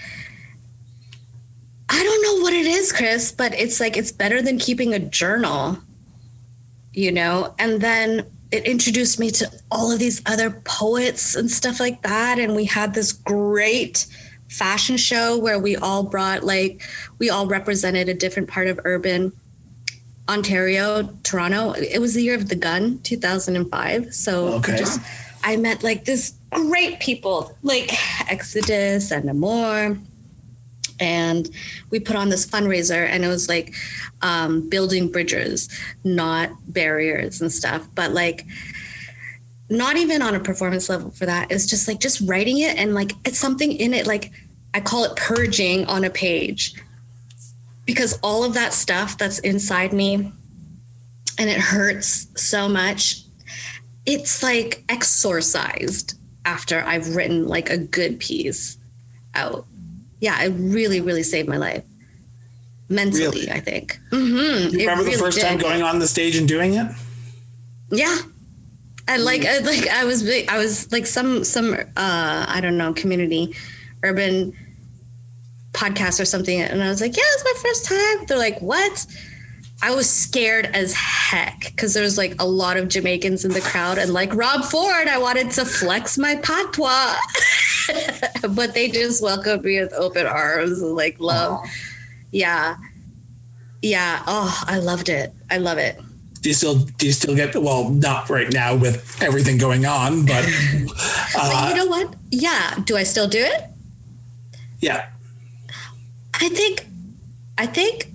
I 1.90 2.02
don't 2.02 2.22
know 2.22 2.42
what 2.42 2.52
it 2.52 2.66
is, 2.66 2.92
Chris, 2.92 3.32
but 3.32 3.54
it's 3.54 3.80
like 3.80 3.96
it's 3.96 4.12
better 4.12 4.42
than 4.42 4.58
keeping 4.58 4.92
a 4.92 4.98
journal, 4.98 5.78
you 6.92 7.10
know? 7.12 7.54
And 7.58 7.80
then 7.80 8.26
it 8.50 8.64
introduced 8.64 9.18
me 9.18 9.30
to 9.30 9.50
all 9.70 9.90
of 9.90 9.98
these 9.98 10.22
other 10.26 10.50
poets 10.64 11.34
and 11.34 11.50
stuff 11.50 11.80
like 11.80 12.02
that. 12.02 12.38
And 12.38 12.54
we 12.54 12.64
had 12.66 12.94
this 12.94 13.12
great 13.12 14.06
fashion 14.48 14.96
show 14.96 15.38
where 15.38 15.58
we 15.58 15.76
all 15.76 16.02
brought 16.02 16.42
like 16.42 16.82
we 17.18 17.28
all 17.30 17.46
represented 17.46 18.08
a 18.08 18.14
different 18.14 18.48
part 18.48 18.66
of 18.68 18.80
urban 18.84 19.32
Ontario, 20.28 21.08
Toronto. 21.22 21.72
It 21.72 22.00
was 22.00 22.12
the 22.14 22.22
year 22.22 22.34
of 22.34 22.48
the 22.48 22.54
gun, 22.54 23.00
2005. 23.02 24.14
So 24.14 24.48
Okay. 24.54 24.76
just 24.76 25.00
I 25.42 25.56
met 25.56 25.82
like 25.82 26.04
this 26.04 26.34
great 26.50 27.00
people 27.00 27.56
like 27.62 27.90
Exodus 28.30 29.10
and 29.10 29.28
Amor. 29.28 29.98
And 31.00 31.48
we 31.90 32.00
put 32.00 32.16
on 32.16 32.28
this 32.28 32.46
fundraiser 32.46 33.06
and 33.06 33.24
it 33.24 33.28
was 33.28 33.48
like 33.48 33.74
um, 34.22 34.68
building 34.68 35.10
bridges, 35.10 35.68
not 36.02 36.50
barriers 36.66 37.40
and 37.40 37.52
stuff. 37.52 37.88
But 37.94 38.12
like 38.12 38.44
not 39.70 39.96
even 39.96 40.22
on 40.22 40.34
a 40.34 40.40
performance 40.40 40.88
level 40.88 41.10
for 41.10 41.26
that. 41.26 41.52
It's 41.52 41.66
just 41.66 41.86
like 41.86 42.00
just 42.00 42.20
writing 42.22 42.58
it 42.58 42.76
and 42.78 42.94
like 42.94 43.12
it's 43.24 43.38
something 43.38 43.70
in 43.72 43.94
it 43.94 44.06
like 44.06 44.32
I 44.74 44.80
call 44.80 45.04
it 45.04 45.16
purging 45.16 45.86
on 45.86 46.04
a 46.04 46.10
page. 46.10 46.74
Because 47.84 48.18
all 48.22 48.44
of 48.44 48.54
that 48.54 48.72
stuff 48.72 49.16
that's 49.16 49.38
inside 49.40 49.92
me 49.92 50.32
and 51.38 51.48
it 51.48 51.58
hurts 51.58 52.26
so 52.36 52.68
much, 52.68 53.22
it's 54.04 54.42
like 54.42 54.84
exorcised 54.88 56.17
after 56.44 56.80
I've 56.80 57.14
written 57.14 57.46
like 57.46 57.70
a 57.70 57.78
good 57.78 58.18
piece 58.20 58.78
out. 59.34 59.66
Yeah, 60.20 60.42
it 60.42 60.48
really, 60.50 61.00
really 61.00 61.22
saved 61.22 61.48
my 61.48 61.56
life. 61.56 61.84
Mentally, 62.88 63.24
Really? 63.24 63.50
I 63.50 63.60
think. 63.60 63.98
Mm-hmm. 64.10 64.74
You 64.74 64.88
remember 64.88 65.04
the 65.04 65.18
first 65.18 65.40
time 65.40 65.58
going 65.58 65.82
on 65.82 65.98
the 65.98 66.08
stage 66.08 66.36
and 66.36 66.48
doing 66.48 66.74
it? 66.74 66.90
Yeah. 67.90 68.18
And 69.06 69.24
like, 69.24 69.44
I, 69.44 69.58
like 69.58 69.86
I 69.88 70.04
was, 70.04 70.28
I 70.48 70.58
was 70.58 70.90
like 70.90 71.06
some, 71.06 71.44
some, 71.44 71.74
uh, 71.74 72.46
I 72.48 72.60
don't 72.62 72.76
know, 72.76 72.92
community, 72.92 73.54
urban 74.02 74.54
podcast 75.72 76.20
or 76.20 76.24
something. 76.24 76.60
And 76.60 76.82
I 76.82 76.88
was 76.88 77.00
like, 77.00 77.16
yeah, 77.16 77.22
it's 77.24 77.44
my 77.44 77.62
first 77.62 77.84
time. 77.86 78.26
They're 78.26 78.38
like, 78.38 78.60
what? 78.60 79.06
I 79.80 79.94
was 79.94 80.10
scared 80.10 80.66
as 80.74 80.92
heck 80.92 81.60
because 81.66 81.94
there 81.94 82.02
was 82.02 82.18
like 82.18 82.34
a 82.40 82.46
lot 82.46 82.76
of 82.76 82.88
Jamaicans 82.88 83.44
in 83.44 83.52
the 83.52 83.60
crowd. 83.60 83.98
And 83.98 84.12
like 84.12 84.34
Rob 84.34 84.64
Ford, 84.64 85.06
I 85.06 85.18
wanted 85.18 85.50
to 85.52 85.64
flex 85.64 86.18
my 86.18 86.36
patois. 86.36 87.14
but 88.56 88.74
they 88.74 88.88
just 88.88 89.22
welcomed 89.22 89.64
me 89.64 89.80
with 89.80 89.92
open 89.92 90.26
arms 90.26 90.82
and 90.82 90.96
like 90.96 91.20
love. 91.20 91.64
Yeah. 92.32 92.76
Yeah. 93.80 94.22
Oh, 94.26 94.64
I 94.66 94.78
loved 94.78 95.08
it. 95.08 95.32
I 95.50 95.58
love 95.58 95.78
it. 95.78 96.00
Do 96.40 96.50
you 96.50 96.54
still 96.54 96.76
do 96.76 97.06
you 97.06 97.12
still 97.12 97.34
get 97.34 97.54
well 97.56 97.88
not 97.90 98.30
right 98.30 98.52
now 98.52 98.74
with 98.74 99.20
everything 99.22 99.58
going 99.58 99.86
on, 99.86 100.26
but 100.26 100.44
But 101.34 101.36
uh, 101.36 101.66
you 101.70 101.76
know 101.76 101.86
what? 101.86 102.14
Yeah. 102.30 102.74
Do 102.84 102.96
I 102.96 103.04
still 103.04 103.28
do 103.28 103.38
it? 103.38 103.62
yeah. 104.80 105.08
I 106.40 106.48
think, 106.50 106.86
I 107.56 107.66
think 107.66 108.12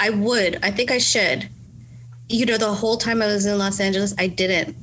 I 0.00 0.10
would. 0.10 0.58
I 0.62 0.70
think 0.70 0.90
I 0.90 0.98
should. 0.98 1.48
You 2.28 2.46
know, 2.46 2.56
the 2.56 2.72
whole 2.72 2.96
time 2.96 3.20
I 3.20 3.26
was 3.26 3.44
in 3.44 3.58
Los 3.58 3.78
Angeles, 3.80 4.14
I 4.18 4.28
didn't. 4.28 4.74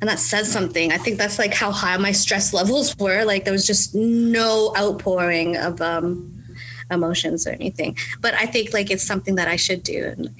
And 0.00 0.08
that 0.08 0.18
says 0.18 0.50
something. 0.50 0.90
I 0.90 0.96
think 0.96 1.18
that's 1.18 1.38
like 1.38 1.54
how 1.54 1.70
high 1.70 1.96
my 1.98 2.10
stress 2.10 2.52
levels 2.52 2.96
were. 2.98 3.24
Like 3.24 3.44
there 3.44 3.52
was 3.52 3.66
just 3.66 3.94
no 3.94 4.72
outpouring 4.76 5.56
of 5.58 5.80
um, 5.80 6.42
emotions 6.90 7.46
or 7.46 7.50
anything. 7.50 7.96
But 8.20 8.34
I 8.34 8.46
think 8.46 8.72
like 8.72 8.90
it's 8.90 9.04
something 9.04 9.34
that 9.36 9.46
I 9.46 9.56
should 9.56 9.82
do. 9.82 10.14
And 10.16 10.34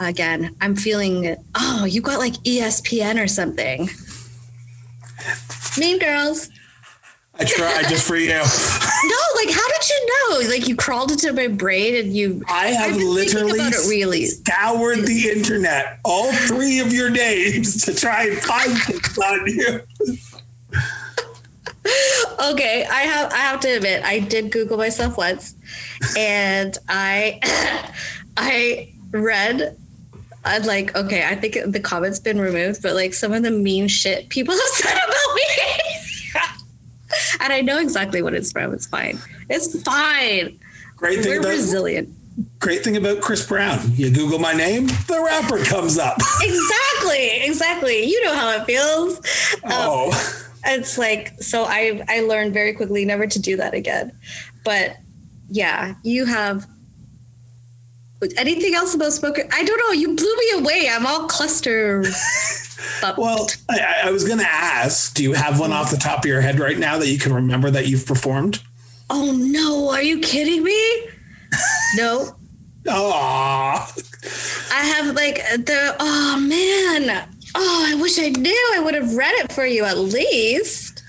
again, 0.00 0.56
I'm 0.60 0.74
feeling, 0.74 1.36
oh, 1.54 1.86
you 1.88 2.02
got 2.02 2.18
like 2.18 2.34
ESPN 2.34 3.22
or 3.22 3.28
something. 3.28 3.88
Mean 5.78 5.98
Girls. 6.00 6.50
I 7.38 7.44
tried 7.44 7.88
just 7.88 8.06
for 8.06 8.16
you. 8.16 8.42
No, 9.04 9.16
like 9.36 9.50
how 9.50 9.68
did 9.68 9.88
you 9.88 10.06
know? 10.06 10.48
Like 10.48 10.68
you 10.68 10.76
crawled 10.76 11.12
into 11.12 11.32
my 11.32 11.48
brain 11.48 11.94
and 11.96 12.14
you. 12.14 12.42
I 12.48 12.68
have 12.68 12.96
literally 12.96 13.60
really. 13.88 14.26
scoured 14.26 15.06
the 15.06 15.30
internet, 15.30 16.00
all 16.04 16.32
three 16.32 16.80
of 16.80 16.92
your 16.92 17.10
names, 17.10 17.84
to 17.84 17.94
try 17.94 18.28
and 18.28 18.38
find 18.38 18.76
things 18.82 19.18
on 19.18 19.46
you. 19.46 19.80
Okay, 22.50 22.86
I 22.90 23.00
have 23.02 23.32
I 23.32 23.38
have 23.38 23.60
to 23.60 23.68
admit 23.68 24.04
I 24.04 24.20
did 24.20 24.50
Google 24.50 24.76
myself 24.76 25.16
once, 25.16 25.54
and 26.16 26.76
I 26.88 27.40
I 28.36 28.92
read. 29.10 29.76
I'm 30.44 30.62
like, 30.62 30.96
okay, 30.96 31.26
I 31.26 31.34
think 31.34 31.58
the 31.66 31.80
comment's 31.80 32.20
been 32.20 32.40
removed, 32.40 32.80
but 32.80 32.94
like 32.94 33.12
some 33.12 33.32
of 33.32 33.42
the 33.42 33.50
mean 33.50 33.88
shit 33.88 34.28
people 34.28 34.54
have 34.56 34.62
said 34.62 34.96
about 34.96 35.34
me. 35.34 35.42
and 37.40 37.52
I 37.52 37.60
know 37.60 37.78
exactly 37.78 38.22
what 38.22 38.34
it's 38.34 38.52
from. 38.52 38.72
It's 38.74 38.86
fine. 38.86 39.18
It's 39.48 39.82
fine. 39.82 40.58
Great 40.96 41.20
thing 41.20 41.32
We're 41.32 41.40
about 41.40 41.50
resilient. 41.50 42.08
great 42.58 42.82
thing 42.84 42.96
about 42.96 43.20
Chris 43.20 43.46
Brown. 43.46 43.80
You 43.94 44.10
Google 44.10 44.38
my 44.38 44.52
name, 44.52 44.86
the 44.86 45.22
rapper 45.24 45.62
comes 45.64 45.98
up. 45.98 46.18
Exactly, 46.42 47.40
exactly. 47.46 48.04
You 48.04 48.24
know 48.24 48.34
how 48.34 48.50
it 48.50 48.64
feels. 48.64 49.18
Um, 49.64 49.70
oh, 49.72 50.44
it's 50.64 50.98
like 50.98 51.40
so 51.40 51.64
i 51.64 52.02
i 52.08 52.20
learned 52.20 52.52
very 52.52 52.72
quickly 52.72 53.04
never 53.04 53.26
to 53.26 53.38
do 53.38 53.56
that 53.56 53.74
again 53.74 54.12
but 54.64 54.96
yeah 55.48 55.94
you 56.02 56.24
have 56.26 56.66
anything 58.36 58.74
else 58.74 58.94
about 58.94 59.12
spoken 59.12 59.48
i 59.52 59.62
don't 59.64 59.78
know 59.86 59.92
you 59.92 60.14
blew 60.14 60.36
me 60.36 60.50
away 60.60 60.88
i'm 60.90 61.06
all 61.06 61.26
cluster 61.28 62.02
but 63.00 63.18
well, 63.18 63.48
I- 63.68 63.78
I, 64.04 64.08
I 64.08 64.10
was 64.12 64.24
going 64.24 64.38
to 64.38 64.48
ask, 64.50 65.14
do 65.14 65.22
you 65.22 65.32
have 65.32 65.58
one 65.60 65.72
off 65.72 65.90
the 65.90 65.96
top 65.96 66.20
of 66.20 66.24
your 66.26 66.40
head 66.40 66.58
right 66.58 66.78
now 66.78 66.98
that 66.98 67.08
you 67.08 67.18
can 67.18 67.32
remember 67.32 67.70
that 67.70 67.86
you've 67.86 68.06
performed? 68.06 68.62
oh 69.10 69.32
no. 69.32 69.90
Are 69.90 70.02
you 70.02 70.20
kidding 70.20 70.62
me? 70.62 71.08
No. 71.96 72.36
Oh, 72.86 73.12
i 74.72 74.84
have 74.84 75.14
like 75.14 75.36
the 75.36 75.96
oh 75.98 76.38
man. 76.40 77.28
Oh 77.54 77.86
i 77.90 77.94
wish 78.00 78.18
i 78.18 78.28
knew. 78.28 78.72
I 78.76 78.80
would 78.80 78.94
have 78.94 79.14
read 79.14 79.34
it 79.36 79.52
for 79.52 79.64
you 79.66 79.84
at 79.84 79.96
least. 79.98 81.02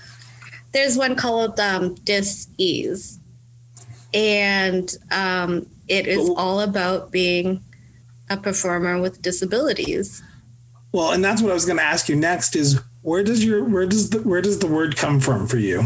There's 0.72 0.96
one 0.96 1.14
called 1.16 1.60
um 1.60 1.94
dis-ease 2.04 3.18
and 4.14 4.90
um 5.10 5.66
it 5.88 6.06
is 6.06 6.30
all 6.36 6.60
about 6.60 7.10
being 7.12 7.62
a 8.30 8.36
performer 8.36 9.00
with 9.00 9.20
disabilities 9.22 10.22
well, 10.92 11.12
and 11.12 11.24
that's 11.24 11.40
what 11.42 11.50
I 11.50 11.54
was 11.54 11.64
going 11.64 11.78
to 11.78 11.84
ask 11.84 12.08
you 12.08 12.16
next 12.16 12.56
is 12.56 12.80
where 13.02 13.22
does 13.22 13.44
your 13.44 13.64
where 13.64 13.86
does 13.86 14.10
the 14.10 14.20
where 14.22 14.42
does 14.42 14.58
the 14.58 14.66
word 14.66 14.96
come 14.96 15.20
from 15.20 15.46
for 15.46 15.56
you? 15.56 15.84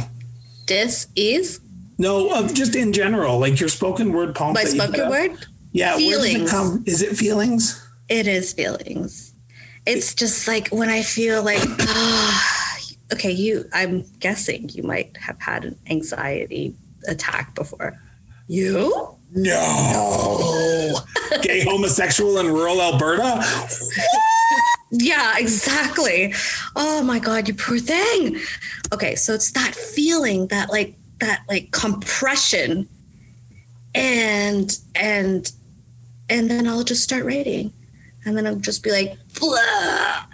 This 0.67 1.07
is 1.15 1.61
No, 1.99 2.31
uh, 2.31 2.49
just 2.49 2.75
in 2.75 2.93
general, 2.93 3.39
like 3.39 3.61
your 3.61 3.69
spoken 3.69 4.13
word 4.13 4.35
poems. 4.35 4.55
My 4.55 4.65
that 4.65 4.75
you 4.75 4.81
put 4.81 4.95
spoken 4.95 5.11
word? 5.11 5.47
Yeah, 5.73 5.97
where 5.97 6.19
does 6.19 6.35
it 6.35 6.49
come? 6.49 6.85
Is 6.87 7.03
it 7.03 7.17
feelings? 7.17 7.81
It 8.09 8.27
is 8.27 8.53
feelings. 8.53 9.35
It's 9.87 10.15
just 10.15 10.49
like 10.49 10.69
when 10.69 10.89
I 10.89 11.03
feel 11.03 11.43
like, 11.43 11.61
ah, 11.81 12.79
okay, 13.13 13.31
you, 13.31 13.65
I'm 13.73 14.05
guessing 14.19 14.71
you 14.71 14.83
might 14.83 15.17
have 15.17 15.41
had 15.41 15.65
an 15.65 15.79
anxiety 15.91 16.75
attack 17.07 17.55
before. 17.55 17.99
You? 18.47 19.17
No. 19.35 21.01
Gay 21.43 21.65
homosexual 21.65 22.39
in 22.39 22.47
rural 22.49 22.81
Alberta? 22.81 23.43
Yeah, 24.97 25.39
exactly. 25.39 26.33
Oh 26.77 27.03
my 27.03 27.19
God, 27.19 27.49
you 27.49 27.55
poor 27.55 27.79
thing. 27.79 28.39
Okay, 28.93 29.17
so 29.17 29.35
it's 29.35 29.51
that 29.53 29.75
feeling, 29.75 30.47
that 30.49 30.71
like, 30.71 30.97
that 31.19 31.43
like 31.49 31.73
compression. 31.73 32.89
And, 33.95 34.79
and, 34.95 35.51
and 36.31 36.49
then 36.49 36.69
I'll 36.69 36.85
just 36.85 37.03
start 37.03 37.25
writing. 37.25 37.73
And 38.25 38.37
then 38.37 38.47
I'll 38.47 38.55
just 38.57 38.85
be 38.85 38.93
like, 38.93 39.17
blah. 39.39 40.25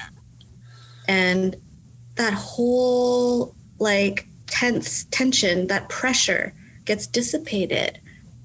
And 1.09 1.57
that 2.17 2.35
whole 2.35 3.55
like 3.79 4.27
tense 4.47 5.05
tension, 5.11 5.69
that 5.69 5.89
pressure 5.89 6.53
gets 6.85 7.07
dissipated. 7.07 7.99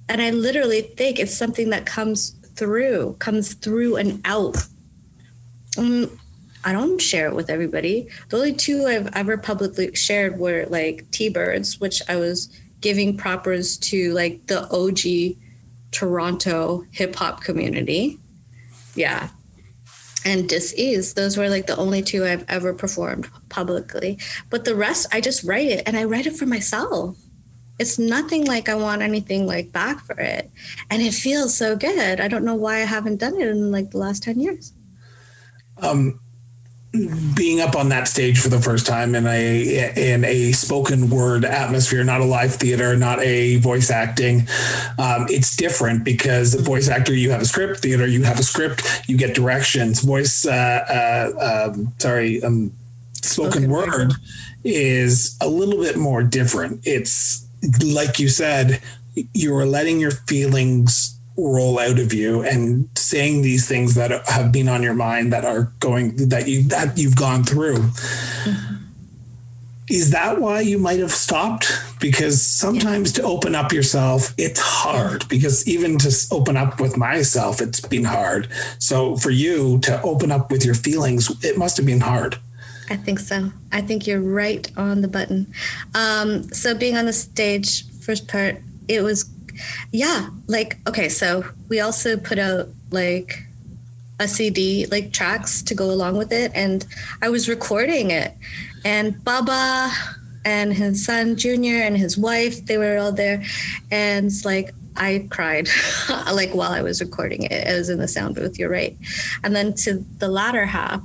And 0.08 0.22
I 0.22 0.30
literally 0.30 0.82
think 0.82 1.20
it's 1.20 1.36
something 1.36 1.72
that 1.72 1.86
comes 1.86 2.32
through, 2.56 3.18
comes 3.20 3.54
through 3.56 3.98
and 3.98 4.22
out. 4.24 4.66
Um, 5.78 6.20
I 6.66 6.72
don't 6.72 7.00
share 7.00 7.28
it 7.28 7.36
with 7.36 7.52
everybody. 7.52 8.08
The 8.30 8.38
only 8.38 8.54
two 8.54 8.86
I've 8.86 9.16
ever 9.16 9.38
publicly 9.38 9.94
shared 9.96 10.40
were 10.40 10.66
like 10.68 11.10
T-Birds, 11.12 11.80
which 11.80 12.02
I 12.10 12.16
was 12.16 12.50
giving 12.82 13.16
propers 13.18 13.78
to 13.78 14.14
like 14.14 14.48
the 14.48 14.68
OG 14.72 15.38
Toronto 15.92 16.84
hip 16.92 17.16
hop 17.16 17.42
community. 17.42 18.20
Yeah. 18.96 19.30
And 20.26 20.50
Dis-Ease. 20.50 21.14
Those 21.14 21.38
were 21.38 21.50
like 21.50 21.68
the 21.68 21.78
only 21.78 22.02
two 22.02 22.26
I've 22.26 22.46
ever 22.50 22.74
performed 22.74 23.30
publicly. 23.50 24.18
But 24.50 24.66
the 24.66 24.76
rest, 24.76 25.08
I 25.14 25.22
just 25.22 25.44
write 25.44 25.68
it 25.68 25.84
and 25.86 25.96
I 25.96 26.06
write 26.06 26.26
it 26.26 26.36
for 26.36 26.48
myself. 26.48 27.16
It's 27.78 28.00
nothing 28.00 28.46
like 28.46 28.70
I 28.70 28.76
want 28.76 29.04
anything 29.04 29.46
like 29.46 29.72
back 29.72 30.04
for 30.04 30.20
it. 30.20 30.50
And 30.90 31.04
it 31.04 31.14
feels 31.14 31.56
so 31.56 31.76
good. 31.76 32.20
I 32.20 32.28
don't 32.28 32.46
know 32.46 32.56
why 32.56 32.78
I 32.78 32.86
haven't 32.86 33.18
done 33.18 33.40
it 33.40 33.48
in 33.48 33.72
like 33.72 33.92
the 33.92 34.00
last 34.00 34.24
10 34.24 34.40
years. 34.40 34.74
Um, 35.82 36.20
being 37.36 37.60
up 37.60 37.76
on 37.76 37.90
that 37.90 38.08
stage 38.08 38.40
for 38.40 38.50
the 38.50 38.62
first 38.62 38.86
time 38.86 39.16
in 39.16 39.26
a 39.28 39.92
in 40.14 40.24
a 40.24 40.52
spoken 40.54 41.10
word 41.10 41.44
atmosphere, 41.44 42.04
not 42.04 42.22
a 42.22 42.26
live 42.26 42.56
theater, 42.56 42.96
not 42.96 43.20
a 43.20 43.58
voice 43.58 43.92
acting. 43.92 44.48
Um, 44.98 45.26
it's 45.30 45.56
different 45.56 46.04
because 46.04 46.54
the 46.54 46.62
voice 46.64 46.88
actor, 46.88 47.14
you 47.14 47.32
have 47.32 47.42
a 47.42 47.46
script. 47.46 47.82
Theater, 47.82 48.08
you 48.08 48.24
have 48.24 48.40
a 48.40 48.44
script. 48.44 49.04
You 49.08 49.18
get 49.18 49.36
directions. 49.36 50.02
Voice, 50.02 50.46
uh, 50.46 50.52
uh, 51.36 51.70
um, 51.74 51.94
sorry, 52.00 52.42
um, 52.44 52.72
spoken, 53.22 53.52
Spoken 53.64 53.70
word, 53.70 53.90
word. 53.90 54.12
is 54.64 55.38
a 55.42 55.50
little 55.50 55.82
bit 55.82 55.98
more 55.98 56.24
different. 56.24 56.82
It's 56.86 57.46
like 57.84 58.20
you 58.20 58.30
said, 58.30 58.82
you're 59.34 59.66
letting 59.66 60.00
your 60.00 60.12
feelings 60.12 61.15
roll 61.38 61.80
out 61.80 62.00
of 62.00 62.14
you 62.14 62.42
and 62.44 62.88
saying 62.96 63.42
these 63.42 63.68
things 63.68 63.96
that 63.96 64.28
have 64.28 64.52
been 64.52 64.70
on 64.70 64.82
your 64.82 64.94
mind 64.94 65.34
that 65.34 65.44
are 65.44 65.72
going 65.80 66.30
that 66.30 66.48
you 66.48 66.64
that 66.64 66.98
you've 66.98 67.16
gone 67.16 67.44
through. 67.44 67.90
Is 69.88 70.10
that 70.12 70.42
why 70.42 70.62
you 70.62 70.80
might 70.80 71.00
have 71.00 71.12
stopped? 71.12 71.72
Because 72.00 72.42
sometimes 72.42 73.12
to 73.14 73.24
open 73.24 73.54
up 73.54 73.72
yourself 73.72 74.34
it's 74.38 74.60
hard. 74.60 75.28
Because 75.28 75.68
even 75.68 75.98
to 76.00 76.12
open 76.32 76.58
up 76.58 76.80
with 76.80 76.98
myself 76.98 77.62
it's 77.62 77.82
been 77.82 78.06
hard. 78.06 78.48
So 78.80 79.18
for 79.18 79.30
you 79.30 79.80
to 79.80 80.02
open 80.02 80.32
up 80.32 80.52
with 80.52 80.66
your 80.66 80.76
feelings 80.76 81.30
it 81.44 81.58
must 81.58 81.78
have 81.78 81.86
been 81.86 82.02
hard. 82.02 82.38
I 82.90 82.96
think 82.96 83.20
so. 83.20 83.52
I 83.72 83.82
think 83.82 84.08
you're 84.08 84.22
right 84.22 84.70
on 84.78 85.02
the 85.02 85.08
button. 85.08 85.52
Um, 85.96 86.44
so 86.54 86.76
being 86.76 86.96
on 86.96 87.06
the 87.06 87.14
stage, 87.14 87.84
first 88.00 88.28
part, 88.28 88.58
it 88.88 89.02
was, 89.02 89.26
yeah, 89.92 90.30
like 90.48 90.78
okay. 90.88 91.10
So 91.10 91.46
we 91.70 91.80
also 91.80 92.18
put 92.18 92.40
out 92.40 92.70
like 92.92 93.44
a 94.20 94.28
CD, 94.28 94.86
like 94.88 95.12
tracks 95.12 95.62
to 95.64 95.76
go 95.76 95.92
along 95.92 96.18
with 96.18 96.32
it, 96.32 96.52
and 96.56 96.86
I 97.22 97.30
was 97.30 97.50
recording 97.50 98.12
it, 98.12 98.34
and 98.84 99.24
Baba 99.24 99.92
and 100.46 100.74
his 100.74 101.04
son 101.04 101.36
Junior 101.36 101.82
and 101.82 101.98
his 101.98 102.18
wife, 102.18 102.66
they 102.66 102.78
were 102.78 102.98
all 102.98 103.12
there, 103.12 103.44
and 103.92 104.28
it's 104.28 104.46
like 104.46 104.74
I 104.96 105.28
cried 105.30 105.68
like 106.32 106.54
while 106.54 106.72
I 106.72 106.82
was 106.82 107.02
recording 107.02 107.44
it. 107.44 107.68
I 107.68 107.74
was 107.74 107.90
in 107.90 108.00
the 108.00 108.08
sound 108.08 108.36
booth. 108.36 108.58
You're 108.58 108.70
right, 108.70 108.98
and 109.44 109.56
then 109.56 109.74
to 109.76 110.06
the 110.20 110.28
latter 110.28 110.66
half 110.66 111.02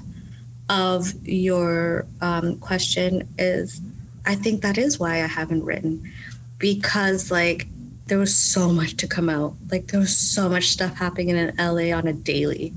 of 0.69 1.13
your 1.27 2.07
um, 2.21 2.57
question 2.59 3.29
is 3.39 3.81
I 4.25 4.37
think 4.37 4.63
that 4.63 4.79
is 4.79 4.99
why 4.99 5.15
I 5.25 5.27
haven't 5.27 5.65
written 5.65 6.11
because 6.59 7.31
like 7.31 7.67
there 8.11 8.19
was 8.19 8.37
so 8.37 8.71
much 8.71 8.97
to 8.97 9.07
come 9.07 9.31
out. 9.31 9.55
Like 9.71 9.87
there 9.87 10.01
was 10.01 10.15
so 10.15 10.49
much 10.49 10.67
stuff 10.69 10.97
happening 10.97 11.29
in 11.29 11.57
LA 11.57 11.97
on 11.97 12.09
a 12.09 12.13
daily, 12.13 12.75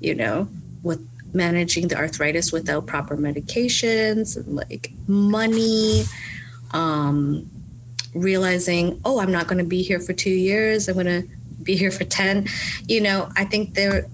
you 0.00 0.14
know, 0.14 0.48
with 0.82 1.00
managing 1.32 1.86
the 1.86 1.96
arthritis 1.96 2.52
without 2.52 2.86
proper 2.86 3.16
medications 3.16 4.36
and 4.36 4.56
like 4.56 4.90
money, 5.06 6.02
um, 6.72 7.48
realizing, 8.12 9.00
oh, 9.04 9.20
I'm 9.20 9.30
not 9.30 9.46
going 9.46 9.58
to 9.58 9.64
be 9.64 9.82
here 9.82 10.00
for 10.00 10.12
two 10.12 10.30
years. 10.30 10.88
I'm 10.88 10.94
going 10.94 11.06
to 11.06 11.28
be 11.62 11.76
here 11.76 11.92
for 11.92 12.04
10. 12.04 12.48
You 12.88 13.02
know, 13.02 13.30
I 13.36 13.44
think 13.44 13.74
there, 13.74 14.06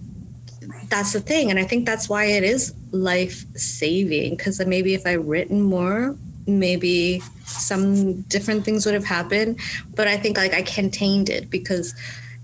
that's 0.90 1.14
the 1.14 1.20
thing. 1.20 1.50
And 1.50 1.58
I 1.58 1.64
think 1.64 1.86
that's 1.86 2.10
why 2.10 2.26
it 2.26 2.44
is 2.44 2.74
life 2.92 3.46
saving 3.56 4.36
because 4.36 4.64
maybe 4.66 4.92
if 4.92 5.06
I 5.06 5.14
written 5.14 5.62
more, 5.62 6.14
maybe 6.48 7.22
some 7.44 8.22
different 8.22 8.64
things 8.64 8.84
would 8.86 8.94
have 8.94 9.04
happened. 9.04 9.60
But 9.94 10.08
I 10.08 10.16
think 10.16 10.36
like 10.36 10.54
I 10.54 10.62
contained 10.62 11.28
it 11.28 11.50
because 11.50 11.94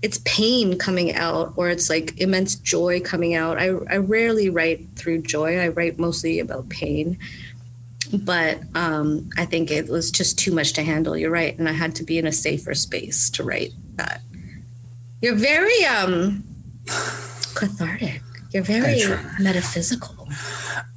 it's 0.01 0.19
pain 0.25 0.77
coming 0.77 1.15
out 1.15 1.53
or 1.55 1.69
it's 1.69 1.89
like 1.89 2.19
immense 2.21 2.55
joy 2.55 2.99
coming 2.99 3.33
out. 3.33 3.57
I, 3.57 3.69
I 3.89 3.97
rarely 3.97 4.49
write 4.49 4.87
through 4.95 5.23
joy, 5.23 5.59
I 5.59 5.69
write 5.69 5.97
mostly 5.97 6.39
about 6.39 6.69
pain. 6.69 7.17
But 8.13 8.59
um, 8.75 9.29
I 9.35 9.45
think 9.45 9.71
it 9.71 9.89
was 9.89 10.11
just 10.11 10.37
too 10.37 10.53
much 10.53 10.73
to 10.73 10.83
handle. 10.83 11.17
You're 11.17 11.31
right. 11.31 11.57
And 11.57 11.67
I 11.67 11.71
had 11.71 11.95
to 11.95 12.03
be 12.03 12.19
in 12.19 12.27
a 12.27 12.31
safer 12.31 12.75
space 12.75 13.31
to 13.31 13.43
write 13.43 13.71
that. 13.95 14.21
You're 15.21 15.35
very 15.35 15.83
um, 15.85 16.43
cathartic. 17.55 18.21
You're 18.55 18.63
very 18.63 19.03
metaphysical. 19.37 20.29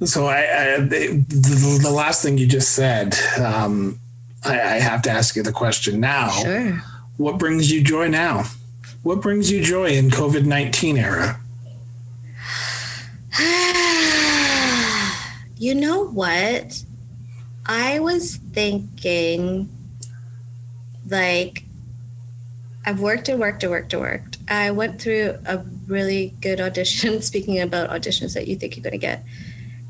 So 0.05 0.27
I, 0.27 0.37
I 0.37 0.79
the, 0.79 1.79
the 1.83 1.91
last 1.91 2.23
thing 2.23 2.37
you 2.37 2.47
just 2.47 2.71
said, 2.71 3.17
um, 3.37 3.99
I, 4.45 4.53
I 4.53 4.79
have 4.79 5.01
to 5.01 5.11
ask 5.11 5.35
you 5.35 5.43
the 5.43 5.51
question 5.51 5.99
now. 5.99 6.29
Sure. 6.29 6.81
What 7.17 7.37
brings 7.37 7.69
you 7.69 7.83
joy 7.83 8.07
now? 8.07 8.45
What 9.03 9.21
brings 9.21 9.51
you 9.51 9.61
joy 9.61 9.89
in 9.89 10.09
COVID 10.09 10.45
nineteen 10.45 10.97
era? 10.97 11.41
you 15.57 15.75
know 15.75 16.05
what? 16.05 16.81
I 17.65 17.99
was 17.99 18.37
thinking 18.37 19.67
like 21.09 21.65
I've 22.85 23.01
worked 23.01 23.27
and 23.27 23.37
worked 23.37 23.63
and 23.63 23.71
worked 23.73 23.91
and 23.91 24.01
worked. 24.01 24.28
I 24.49 24.71
went 24.71 24.99
through 24.99 25.37
a 25.45 25.59
really 25.87 26.33
good 26.41 26.59
audition, 26.59 27.21
speaking 27.31 27.59
about 27.59 27.89
auditions 27.89 28.33
that 28.33 28.47
you 28.47 28.55
think 28.55 28.75
you're 28.75 28.83
going 28.83 28.91
to 28.91 28.97
get. 28.97 29.23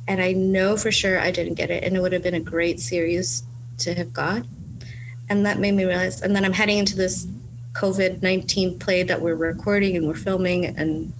And 0.08 0.22
I 0.22 0.34
know 0.34 0.76
for 0.76 0.92
sure 0.92 1.20
I 1.20 1.32
didn't 1.32 1.54
get 1.54 1.70
it. 1.70 1.84
And 1.84 1.96
it 1.96 2.02
would 2.02 2.14
have 2.14 2.24
been 2.24 2.34
a 2.34 2.40
great 2.40 2.80
series 2.80 3.44
to 3.80 3.94
have 3.94 4.12
got. 4.12 4.44
And 5.30 5.46
that 5.46 5.60
made 5.60 5.74
me 5.74 5.86
realize. 5.86 6.22
And 6.22 6.36
then 6.36 6.44
I'm 6.44 6.54
heading 6.54 6.80
into 6.80 6.96
this 6.96 7.28
COVID 7.74 8.22
19 8.22 8.80
play 8.80 9.04
that 9.04 9.22
we're 9.22 9.36
recording 9.36 9.96
and 9.96 10.08
we're 10.08 10.16
filming. 10.16 10.66
And 10.66 11.14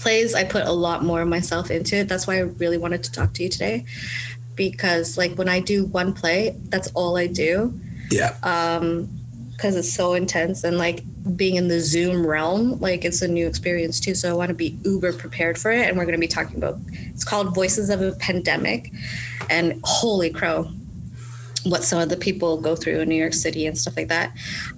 plays, 0.00 0.34
I 0.34 0.44
put 0.44 0.66
a 0.66 0.72
lot 0.72 1.04
more 1.04 1.20
of 1.20 1.28
myself 1.28 1.70
into 1.70 1.96
it. 1.96 2.08
That's 2.08 2.26
why 2.26 2.36
I 2.36 2.40
really 2.40 2.78
wanted 2.78 3.04
to 3.04 3.12
talk 3.12 3.34
to 3.34 3.42
you 3.42 3.48
today. 3.48 3.84
Because, 4.56 5.16
like, 5.16 5.34
when 5.36 5.48
I 5.48 5.60
do 5.60 5.84
one 5.84 6.12
play, 6.12 6.56
that's 6.68 6.88
all 6.88 7.16
I 7.16 7.26
do 7.26 7.78
Yeah. 8.10 8.34
um 8.42 9.08
because 9.62 9.76
it's 9.76 9.92
so 9.92 10.14
intense 10.14 10.64
and 10.64 10.76
like 10.76 11.04
being 11.36 11.54
in 11.54 11.68
the 11.68 11.78
zoom 11.78 12.26
realm 12.26 12.80
like 12.80 13.04
it's 13.04 13.22
a 13.22 13.28
new 13.28 13.46
experience 13.46 14.00
too 14.00 14.12
so 14.12 14.28
i 14.28 14.32
want 14.32 14.48
to 14.48 14.54
be 14.54 14.76
uber 14.84 15.12
prepared 15.12 15.56
for 15.56 15.70
it 15.70 15.88
and 15.88 15.96
we're 15.96 16.04
going 16.04 16.16
to 16.16 16.20
be 16.20 16.26
talking 16.26 16.56
about 16.56 16.76
it's 16.90 17.22
called 17.22 17.54
voices 17.54 17.88
of 17.88 18.02
a 18.02 18.10
pandemic 18.16 18.90
and 19.50 19.80
holy 19.84 20.30
crow 20.30 20.64
what 21.62 21.84
some 21.84 22.00
of 22.00 22.08
the 22.08 22.16
people 22.16 22.60
go 22.60 22.74
through 22.74 22.98
in 22.98 23.08
new 23.08 23.14
york 23.14 23.32
city 23.32 23.64
and 23.64 23.78
stuff 23.78 23.96
like 23.96 24.08
that 24.08 24.32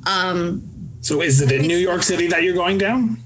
um 0.06 0.62
so 1.00 1.22
is 1.22 1.42
it 1.42 1.52
in 1.52 1.66
New 1.66 1.76
York 1.76 2.02
City 2.02 2.28
that 2.28 2.44
you're 2.44 2.54
going 2.54 2.78
down? 2.78 3.18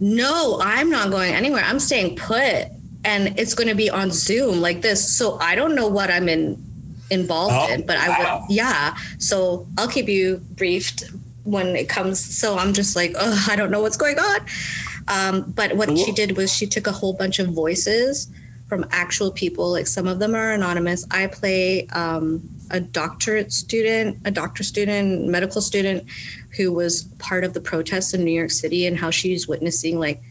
no 0.00 0.58
i'm 0.62 0.88
not 0.90 1.10
going 1.10 1.34
anywhere 1.34 1.62
i'm 1.64 1.78
staying 1.78 2.16
put 2.16 2.68
and 3.04 3.38
it's 3.38 3.54
going 3.54 3.68
to 3.68 3.74
be 3.74 3.90
on 3.90 4.10
zoom 4.10 4.60
like 4.60 4.80
this 4.80 5.16
so 5.16 5.38
i 5.40 5.54
don't 5.54 5.74
know 5.74 5.88
what 5.88 6.10
i'm 6.10 6.28
in 6.28 6.62
involved 7.12 7.54
Oh, 7.54 7.72
in. 7.72 7.86
But 7.86 7.98
I 7.98 8.08
wow. 8.08 8.44
would, 8.48 8.54
yeah. 8.54 8.96
So 9.18 9.66
I'll 9.78 9.88
keep 9.88 10.08
you 10.08 10.38
briefed 10.56 11.04
when 11.44 11.76
it 11.76 11.88
comes. 11.88 12.18
So 12.18 12.56
I'm 12.58 12.72
just 12.72 12.96
like, 12.96 13.14
oh, 13.18 13.46
I 13.50 13.56
don't 13.56 13.70
know 13.70 13.82
what's 13.82 13.96
going 13.96 14.18
on. 14.18 14.40
Um, 15.08 15.52
but 15.52 15.76
what 15.76 15.96
she 15.98 16.12
did 16.12 16.36
was 16.36 16.52
she 16.52 16.66
took 16.66 16.86
a 16.86 16.92
whole 16.92 17.12
bunch 17.12 17.38
of 17.38 17.48
voices 17.48 18.28
from 18.68 18.86
actual 18.90 19.30
people. 19.30 19.70
Like 19.70 19.86
some 19.86 20.06
of 20.06 20.18
them 20.18 20.34
are 20.34 20.52
anonymous. 20.52 21.04
I 21.10 21.26
play 21.26 21.86
um, 21.88 22.48
a 22.70 22.80
doctorate 22.80 23.52
student, 23.52 24.18
a 24.24 24.30
doctor 24.30 24.62
student, 24.62 25.28
medical 25.28 25.60
student 25.60 26.04
who 26.56 26.72
was 26.72 27.02
part 27.18 27.44
of 27.44 27.52
the 27.52 27.60
protests 27.60 28.14
in 28.14 28.24
New 28.24 28.32
York 28.32 28.50
City 28.50 28.86
and 28.86 28.96
how 28.96 29.10
she's 29.10 29.46
witnessing 29.46 29.98
like 29.98 30.22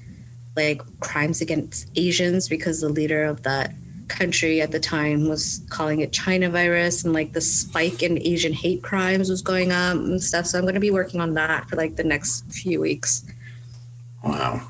like 0.55 0.81
crimes 0.99 1.39
against 1.41 1.87
Asians 1.95 2.49
because 2.49 2.81
the 2.81 2.89
leader 2.89 3.23
of 3.23 3.43
that 3.43 3.73
country 4.12 4.62
at 4.62 4.71
the 4.71 4.80
time 4.80 5.28
was 5.28 5.62
calling 5.69 6.02
it 6.02 6.12
China 6.12 6.50
virus 6.50 7.04
and 7.04 7.13
like 7.13 7.34
the 7.34 7.41
spike 7.41 8.04
in 8.04 8.19
Asian 8.21 8.54
hate 8.54 8.84
crimes 8.84 9.30
was 9.30 9.41
going 9.41 9.71
up 9.71 9.95
and 9.95 10.21
stuff. 10.21 10.45
So 10.45 10.58
I'm 10.58 10.65
going 10.65 10.76
to 10.76 10.80
be 10.82 10.91
working 10.91 11.19
on 11.21 11.34
that 11.36 11.67
for 11.69 11.76
like 11.76 11.95
the 11.95 12.04
next 12.04 12.45
few 12.52 12.80
weeks. 12.82 13.24
Wow. 14.24 14.62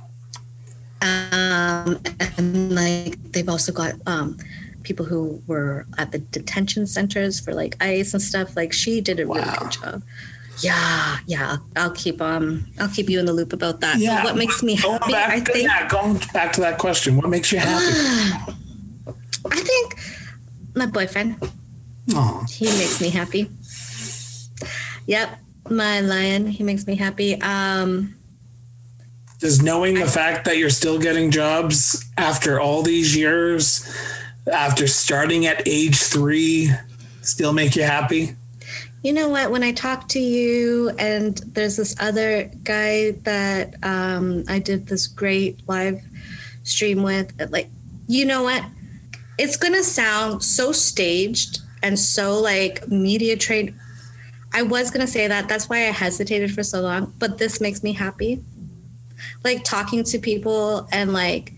Um, 1.02 2.00
and 2.38 2.76
like 2.76 3.22
they've 3.32 3.50
also 3.50 3.72
got 3.72 3.94
um, 4.06 4.38
people 4.84 5.06
who 5.06 5.42
were 5.48 5.86
at 5.98 6.12
the 6.12 6.20
detention 6.20 6.86
centers 6.86 7.40
for 7.40 7.54
like 7.54 7.76
ICE 7.82 8.14
and 8.14 8.22
stuff. 8.22 8.56
Like 8.56 8.72
she 8.72 9.02
did 9.02 9.20
a 9.20 9.26
really 9.26 9.42
Wow. 9.42 9.56
good 9.60 9.72
job. 9.72 10.04
Yeah, 10.60 11.18
yeah. 11.26 11.58
I'll 11.76 11.92
keep 11.92 12.22
um 12.22 12.68
I'll 12.80 12.90
keep 12.90 13.10
you 13.10 13.20
in 13.20 13.26
the 13.26 13.34
loop 13.34 13.52
about 13.52 13.80
that. 13.80 13.98
Yeah. 13.98 14.20
So 14.20 14.26
what 14.26 14.38
makes 14.38 14.62
me 14.62 14.78
Going 14.80 15.00
happy? 15.00 15.12
back, 15.14 15.30
I 15.32 15.40
think 15.40 15.68
yeah, 15.68 15.88
going 15.88 16.22
back 16.34 16.54
to 16.54 16.62
that 16.62 16.78
question. 16.78 17.18
What 17.18 17.30
makes 17.30 17.52
you 17.52 17.58
happy? 17.60 18.54
I 19.50 19.62
think 19.62 19.96
my 20.76 20.86
boyfriend. 20.86 21.36
Oh, 22.14 22.46
He 22.50 22.66
makes 22.66 23.02
me 23.02 23.10
happy. 23.10 23.50
Yep, 25.08 25.40
my 25.70 26.02
lion. 26.02 26.48
He 26.48 26.64
makes 26.64 26.88
me 26.88 26.96
happy. 26.96 27.42
Um, 27.42 28.16
does 29.40 29.62
knowing 29.62 29.96
the 29.96 30.08
fact 30.08 30.46
that 30.46 30.58
you're 30.58 30.70
still 30.70 31.00
getting 31.00 31.32
jobs 31.32 32.06
after 32.18 32.60
all 32.60 32.84
these 32.84 33.16
years, 33.16 33.92
after 34.52 34.86
starting 34.86 35.48
at 35.48 35.68
age 35.68 35.98
three, 35.98 36.70
still 37.22 37.54
make 37.54 37.76
you 37.76 37.84
happy? 37.84 38.36
you 39.04 39.14
know 39.14 39.30
what? 39.30 39.50
When 39.50 39.64
I 39.64 39.72
talk 39.72 40.08
to 40.10 40.20
you, 40.20 40.92
and 41.00 41.38
there's 41.54 41.78
this 41.78 41.96
other 42.00 42.52
guy 42.64 43.12
that 43.24 43.76
um, 43.84 44.44
I 44.48 44.60
did 44.60 44.88
this 44.88 45.08
great 45.08 45.68
live 45.68 46.02
stream 46.64 47.02
with, 47.02 47.34
like, 47.52 47.68
you 48.08 48.26
know 48.26 48.44
what? 48.44 48.64
It's 49.42 49.58
gonna 49.58 49.84
sound 49.84 50.44
so 50.44 50.72
staged 50.72 51.62
and 51.82 51.98
so 51.98 52.40
like 52.40 52.88
media 52.88 53.36
trained. 53.36 53.74
I 54.54 54.62
was 54.62 54.92
gonna 54.92 55.08
say 55.08 55.28
that. 55.28 55.50
That's 55.50 55.68
why 55.68 55.78
I 55.78 55.92
hesitated 55.92 56.54
for 56.54 56.62
so 56.62 56.82
long. 56.82 57.12
But 57.18 57.40
this 57.40 57.60
makes 57.60 57.82
me 57.82 57.92
happy. 57.92 58.40
Like 59.44 59.64
talking 59.64 60.04
to 60.04 60.20
people 60.20 60.88
and 60.92 61.12
like, 61.12 61.54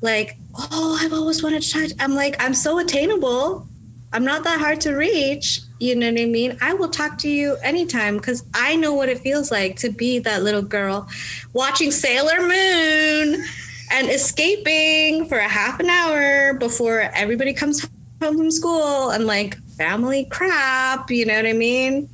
like, 0.00 0.38
oh, 0.54 0.98
I've 0.98 1.12
always 1.12 1.42
wanted 1.42 1.60
to 1.60 1.70
touch. 1.70 1.92
I'm 2.00 2.14
like, 2.14 2.42
I'm 2.42 2.54
so 2.54 2.78
attainable. 2.78 3.68
I'm 4.14 4.24
not 4.24 4.42
that 4.44 4.58
hard 4.58 4.80
to 4.82 4.94
reach. 4.94 5.60
You 5.78 5.94
know 5.94 6.10
what 6.10 6.18
I 6.18 6.24
mean? 6.24 6.56
I 6.62 6.72
will 6.72 6.88
talk 6.88 7.18
to 7.18 7.28
you 7.28 7.58
anytime 7.62 8.16
because 8.16 8.44
I 8.54 8.76
know 8.76 8.94
what 8.94 9.10
it 9.10 9.18
feels 9.18 9.50
like 9.50 9.76
to 9.80 9.90
be 9.90 10.20
that 10.20 10.42
little 10.42 10.62
girl 10.62 11.06
watching 11.52 11.90
Sailor 11.90 12.48
Moon 12.48 13.44
and 13.90 14.08
escaping 14.08 15.26
for 15.26 15.38
a 15.38 15.48
half 15.48 15.80
an 15.80 15.88
hour 15.88 16.54
before 16.54 17.00
everybody 17.14 17.52
comes 17.52 17.88
home 18.22 18.36
from 18.36 18.50
school 18.50 19.10
and 19.10 19.26
like 19.26 19.56
family 19.76 20.24
crap. 20.26 21.10
You 21.10 21.26
know 21.26 21.36
what 21.36 21.46
I 21.46 21.52
mean? 21.52 22.08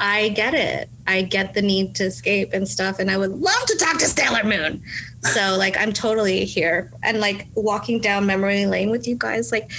I 0.00 0.30
get 0.30 0.54
it. 0.54 0.88
I 1.06 1.22
get 1.22 1.54
the 1.54 1.62
need 1.62 1.94
to 1.96 2.04
escape 2.04 2.52
and 2.52 2.66
stuff. 2.66 2.98
And 2.98 3.10
I 3.10 3.16
would 3.16 3.30
love 3.30 3.66
to 3.66 3.76
talk 3.76 3.98
to 3.98 4.06
Sailor 4.06 4.44
Moon. 4.44 4.82
So, 5.22 5.56
like, 5.58 5.76
I'm 5.78 5.92
totally 5.92 6.44
here. 6.44 6.90
And 7.02 7.20
like 7.20 7.46
walking 7.54 8.00
down 8.00 8.26
memory 8.26 8.66
lane 8.66 8.90
with 8.90 9.06
you 9.06 9.16
guys, 9.16 9.52
like, 9.52 9.70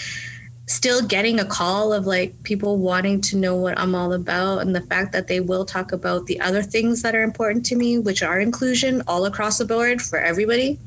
still 0.66 1.02
getting 1.06 1.42
a 1.42 1.46
call 1.46 1.92
of 1.92 2.08
like 2.08 2.42
people 2.44 2.78
wanting 2.78 3.20
to 3.20 3.36
know 3.36 3.56
what 3.56 3.78
I'm 3.78 3.94
all 3.94 4.13
about 4.13 4.60
and 4.60 4.74
the 4.74 4.82
fact 4.82 5.12
that 5.12 5.28
they 5.28 5.42
will 5.42 5.66
talk 5.66 5.92
about 5.92 6.26
the 6.26 6.39
other 6.39 6.63
things 6.63 7.02
that 7.02 7.16
are 7.16 7.24
important 7.24 7.66
to 7.68 7.76
me, 7.76 8.00
which 8.00 8.24
are 8.24 8.39
inclusion 8.39 9.04
all 9.06 9.26
across 9.26 9.58
the 9.58 9.66
board 9.66 10.02
for 10.02 10.20
everybody. 10.20 10.80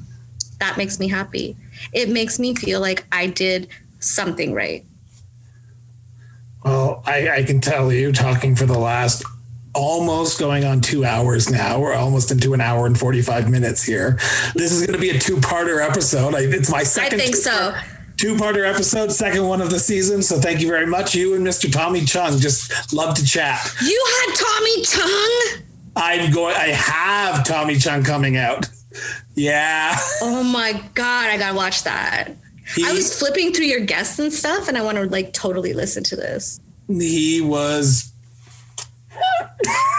That 0.58 0.76
makes 0.76 0.98
me 0.98 1.08
happy. 1.08 1.56
It 1.92 2.08
makes 2.08 2.38
me 2.38 2.54
feel 2.54 2.80
like 2.80 3.06
I 3.12 3.26
did 3.26 3.68
something 4.00 4.54
right. 4.54 4.84
Well, 6.64 7.02
I, 7.06 7.30
I 7.30 7.42
can 7.44 7.60
tell 7.60 7.92
you, 7.92 8.12
talking 8.12 8.56
for 8.56 8.66
the 8.66 8.78
last 8.78 9.24
almost 9.74 10.40
going 10.40 10.64
on 10.64 10.80
two 10.80 11.04
hours 11.04 11.50
now. 11.50 11.78
We're 11.78 11.94
almost 11.94 12.30
into 12.30 12.54
an 12.54 12.60
hour 12.60 12.86
and 12.86 12.98
45 12.98 13.50
minutes 13.50 13.82
here. 13.82 14.18
This 14.54 14.72
is 14.72 14.80
going 14.86 14.94
to 14.94 15.00
be 15.00 15.10
a 15.10 15.18
two 15.18 15.36
parter 15.36 15.86
episode. 15.86 16.34
I, 16.34 16.40
it's 16.40 16.70
my 16.70 16.82
second. 16.82 17.20
I 17.20 17.24
think 17.24 17.36
so. 17.36 17.76
two 18.16 18.34
parter 18.36 18.68
episode, 18.68 19.12
second 19.12 19.46
one 19.46 19.60
of 19.60 19.70
the 19.70 19.78
season. 19.78 20.22
So 20.22 20.40
thank 20.40 20.60
you 20.60 20.68
very 20.68 20.86
much. 20.86 21.14
You 21.14 21.34
and 21.34 21.46
Mr. 21.46 21.70
Tommy 21.70 22.04
Chong 22.04 22.38
just 22.38 22.92
love 22.92 23.14
to 23.16 23.24
chat. 23.24 23.70
You 23.84 24.04
had 24.20 24.34
Tommy 24.34 24.82
Chong? 24.82 25.62
I'm 25.94 26.32
going, 26.32 26.56
I 26.56 26.68
have 26.68 27.44
Tommy 27.44 27.76
Chong 27.76 28.02
coming 28.02 28.36
out. 28.38 28.66
Yeah. 29.34 29.96
Oh 30.22 30.42
my 30.42 30.72
god, 30.94 31.28
I 31.30 31.36
gotta 31.36 31.54
watch 31.56 31.84
that. 31.84 32.32
He, 32.74 32.84
I 32.84 32.92
was 32.92 33.16
flipping 33.18 33.52
through 33.52 33.66
your 33.66 33.80
guests 33.80 34.18
and 34.18 34.32
stuff, 34.32 34.66
and 34.68 34.76
I 34.76 34.82
want 34.82 34.96
to 34.98 35.04
like 35.06 35.32
totally 35.32 35.72
listen 35.72 36.02
to 36.04 36.16
this. 36.16 36.58
he 36.88 37.40
was, 37.40 38.10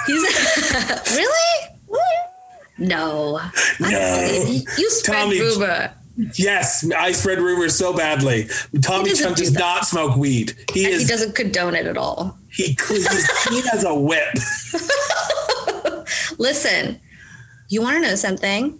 He's 0.05 1.15
really? 1.15 1.73
No. 2.79 3.39
no. 3.79 4.43
You, 4.77 4.89
spread 4.89 5.15
Tommy- 5.23 5.39
rumor. 5.39 5.91
Yes, 6.35 6.89
I 6.97 7.11
spread 7.11 7.39
rumors 7.39 7.75
so 7.75 7.93
badly. 7.93 8.47
Tommy 8.81 9.13
Chong 9.13 9.33
do 9.33 9.43
does 9.43 9.51
not 9.53 9.85
smoke 9.85 10.15
weed. 10.17 10.53
He 10.73 10.85
And 10.91 10.99
he 11.01 11.05
doesn't 11.07 11.35
condone 11.35 11.75
it 11.75 11.85
at 11.85 11.95
all. 11.97 12.37
he 12.51 12.75
he's 12.87 13.27
clean 13.43 13.63
as 13.71 13.83
a 13.83 13.93
whip. 13.93 14.33
Listen, 16.39 16.99
you 17.69 17.81
want 17.81 17.97
to 17.97 18.01
know 18.01 18.15
something? 18.15 18.79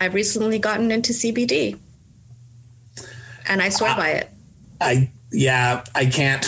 I've 0.00 0.14
recently 0.14 0.58
gotten 0.58 0.90
into 0.90 1.12
CBD, 1.12 1.78
and 3.46 3.62
I 3.62 3.68
swear 3.70 3.94
by 3.96 4.08
it. 4.10 4.30
I 4.80 5.10
yeah, 5.32 5.84
I 5.94 6.06
can't. 6.06 6.46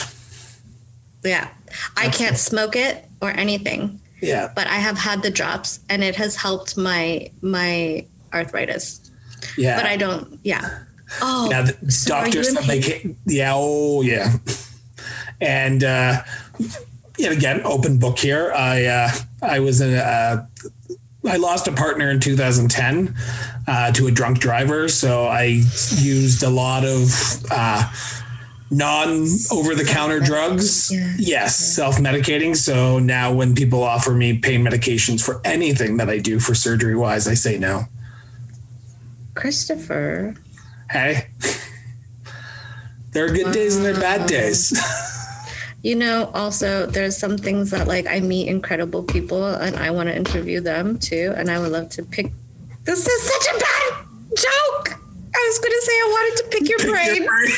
Yeah, 1.25 1.49
I 1.97 2.09
can't 2.09 2.37
smoke 2.37 2.77
it 2.77 3.05
or 3.21 3.31
anything, 3.31 4.01
Yeah, 4.21 4.53
but 4.55 4.67
I 4.67 4.77
have 4.77 4.97
had 4.99 5.23
the 5.23 5.31
drops, 5.31 5.81
and 5.89 6.05
it 6.05 6.15
has 6.17 6.37
helped 6.37 6.77
my 6.77 7.31
my 7.43 8.07
arthritis. 8.33 9.01
yeah. 9.57 9.77
But 9.77 9.87
I 9.87 9.97
don't. 9.97 10.39
Yeah. 10.45 10.85
Oh, 11.23 11.49
yeah, 11.51 11.67
so 11.89 12.15
are 12.17 12.25
doctor 12.25 12.43
you 12.43 12.55
they. 12.63 13.17
Yeah, 13.27 13.53
oh 13.55 14.03
yeah. 14.03 14.37
And 15.41 15.83
uh, 15.83 16.23
yet 17.17 17.33
again, 17.33 17.63
open 17.65 17.99
book 17.99 18.19
here. 18.19 18.53
I 18.53 18.85
uh, 18.85 19.11
I 19.43 19.61
was 19.61 19.81
in 19.81 19.95
a. 19.95 20.47
I 21.29 21.37
lost 21.37 21.69
a 21.69 21.73
partner 21.73 22.11
in 22.11 22.21
2010 22.21 23.15
uh, 23.67 23.93
to 23.93 24.07
a 24.07 24.11
drunk 24.11 24.39
driver, 24.39 24.89
so 24.89 25.27
I 25.27 25.63
used 25.97 26.43
a 26.43 26.49
lot 26.49 26.85
of 26.85 27.11
uh, 27.51 27.93
non 28.71 29.27
over 29.51 29.75
the 29.75 29.85
counter 29.87 30.21
drugs. 30.21 30.91
Yeah. 30.91 31.15
Yes, 31.19 31.57
self 31.57 31.97
medicating. 31.97 32.57
So 32.57 32.99
now 32.99 33.33
when 33.33 33.55
people 33.55 33.83
offer 33.83 34.13
me 34.13 34.39
pain 34.39 34.65
medications 34.65 35.25
for 35.25 35.41
anything 35.45 35.99
that 35.99 36.09
I 36.09 36.19
do 36.19 36.41
for 36.41 36.55
surgery 36.55 36.97
wise, 36.97 37.29
I 37.29 37.35
say 37.35 37.59
no. 37.59 37.85
Christopher. 39.35 40.35
Hey, 40.91 41.29
there 43.13 43.27
are 43.27 43.29
good 43.29 43.53
days 43.53 43.77
and 43.77 43.85
there 43.85 43.95
are 43.95 44.01
bad 44.01 44.27
days. 44.27 44.73
You 45.83 45.95
know, 45.95 46.31
also 46.35 46.87
there's 46.87 47.17
some 47.17 47.39
things 47.39 47.71
that 47.71 47.87
like 47.87 48.07
I 48.07 48.21
meet 48.21 48.49
incredible 48.49 49.03
people 49.05 49.45
and 49.47 49.77
I 49.77 49.91
want 49.91 50.09
to 50.09 50.17
interview 50.17 50.61
them 50.61 50.99
too. 50.99 51.33
And 51.37 51.51
I 51.51 51.59
would 51.61 51.71
love 51.73 51.89
to 51.91 52.03
pick. 52.03 52.33
This 52.85 53.07
is 53.07 53.23
such 53.23 53.55
a 53.55 53.59
bad 53.59 54.05
joke. 54.37 55.01
I 55.35 55.45
was 55.49 55.59
gonna 55.61 55.81
say 55.81 55.93
I 55.93 56.09
wanted 56.11 56.37
to 56.43 56.49
pick 56.59 56.69
your 56.69 56.79
Pick 56.79 56.89
brain. 56.91 57.17
your 57.17 57.27
brain. 57.27 57.51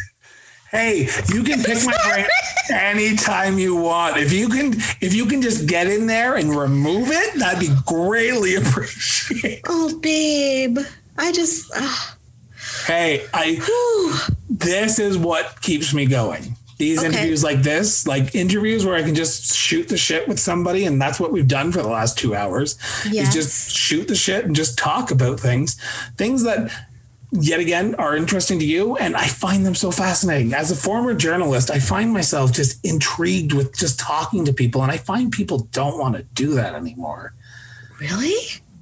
hey, 0.72 1.08
you 1.32 1.42
can 1.44 1.62
pick 1.62 1.78
my 1.84 1.94
brain 2.08 2.26
anytime 2.72 3.58
you 3.58 3.76
want. 3.76 4.16
If 4.16 4.32
you 4.32 4.48
can, 4.48 4.72
if 5.00 5.14
you 5.14 5.26
can 5.26 5.40
just 5.40 5.68
get 5.68 5.86
in 5.86 6.06
there 6.06 6.34
and 6.36 6.50
remove 6.56 7.08
it, 7.10 7.38
that'd 7.38 7.60
be 7.60 7.72
greatly 7.86 8.54
appreciated. 8.56 9.60
Oh, 9.68 9.96
babe, 10.00 10.78
I 11.16 11.30
just. 11.32 11.70
ah, 11.74 12.16
Hey, 12.86 13.24
I 13.32 13.54
whew. 13.64 14.36
this 14.50 14.98
is 14.98 15.16
what 15.16 15.60
keeps 15.62 15.94
me 15.94 16.06
going. 16.06 16.56
These 16.78 16.98
Okay. 16.98 17.06
interviews 17.08 17.42
like 17.42 17.62
this, 17.62 18.06
like 18.06 18.34
interviews 18.34 18.84
where 18.84 18.96
I 18.96 19.02
can 19.02 19.14
just 19.14 19.54
shoot 19.54 19.88
the 19.88 19.96
shit 19.96 20.28
with 20.28 20.38
somebody, 20.38 20.84
and 20.84 21.00
that's 21.00 21.18
what 21.18 21.32
we've 21.32 21.48
done 21.48 21.72
for 21.72 21.82
the 21.82 21.88
last 21.88 22.18
two 22.18 22.34
hours. 22.34 22.76
Is 23.06 23.32
just 23.32 23.74
shoot 23.74 24.08
the 24.08 24.14
shit 24.16 24.44
and 24.44 24.54
just 24.54 24.76
talk 24.76 25.10
about 25.10 25.40
things, 25.40 25.76
things 26.18 26.42
that 26.42 26.70
yet 27.32 27.60
again 27.60 27.94
are 27.96 28.16
interesting 28.16 28.58
to 28.60 28.64
you 28.64 28.96
and 28.96 29.16
I 29.16 29.26
find 29.26 29.66
them 29.66 29.74
so 29.74 29.90
fascinating. 29.90 30.54
As 30.54 30.70
a 30.70 30.76
former 30.76 31.12
journalist, 31.12 31.70
I 31.70 31.80
find 31.80 32.12
myself 32.12 32.52
just 32.52 32.82
intrigued 32.84 33.52
with 33.52 33.76
just 33.76 33.98
talking 33.98 34.44
to 34.44 34.52
people 34.52 34.82
and 34.82 34.92
I 34.92 34.96
find 34.96 35.32
people 35.32 35.68
don't 35.72 35.98
want 35.98 36.16
to 36.16 36.22
do 36.34 36.54
that 36.54 36.74
anymore. 36.74 37.34
Really? 37.98 38.36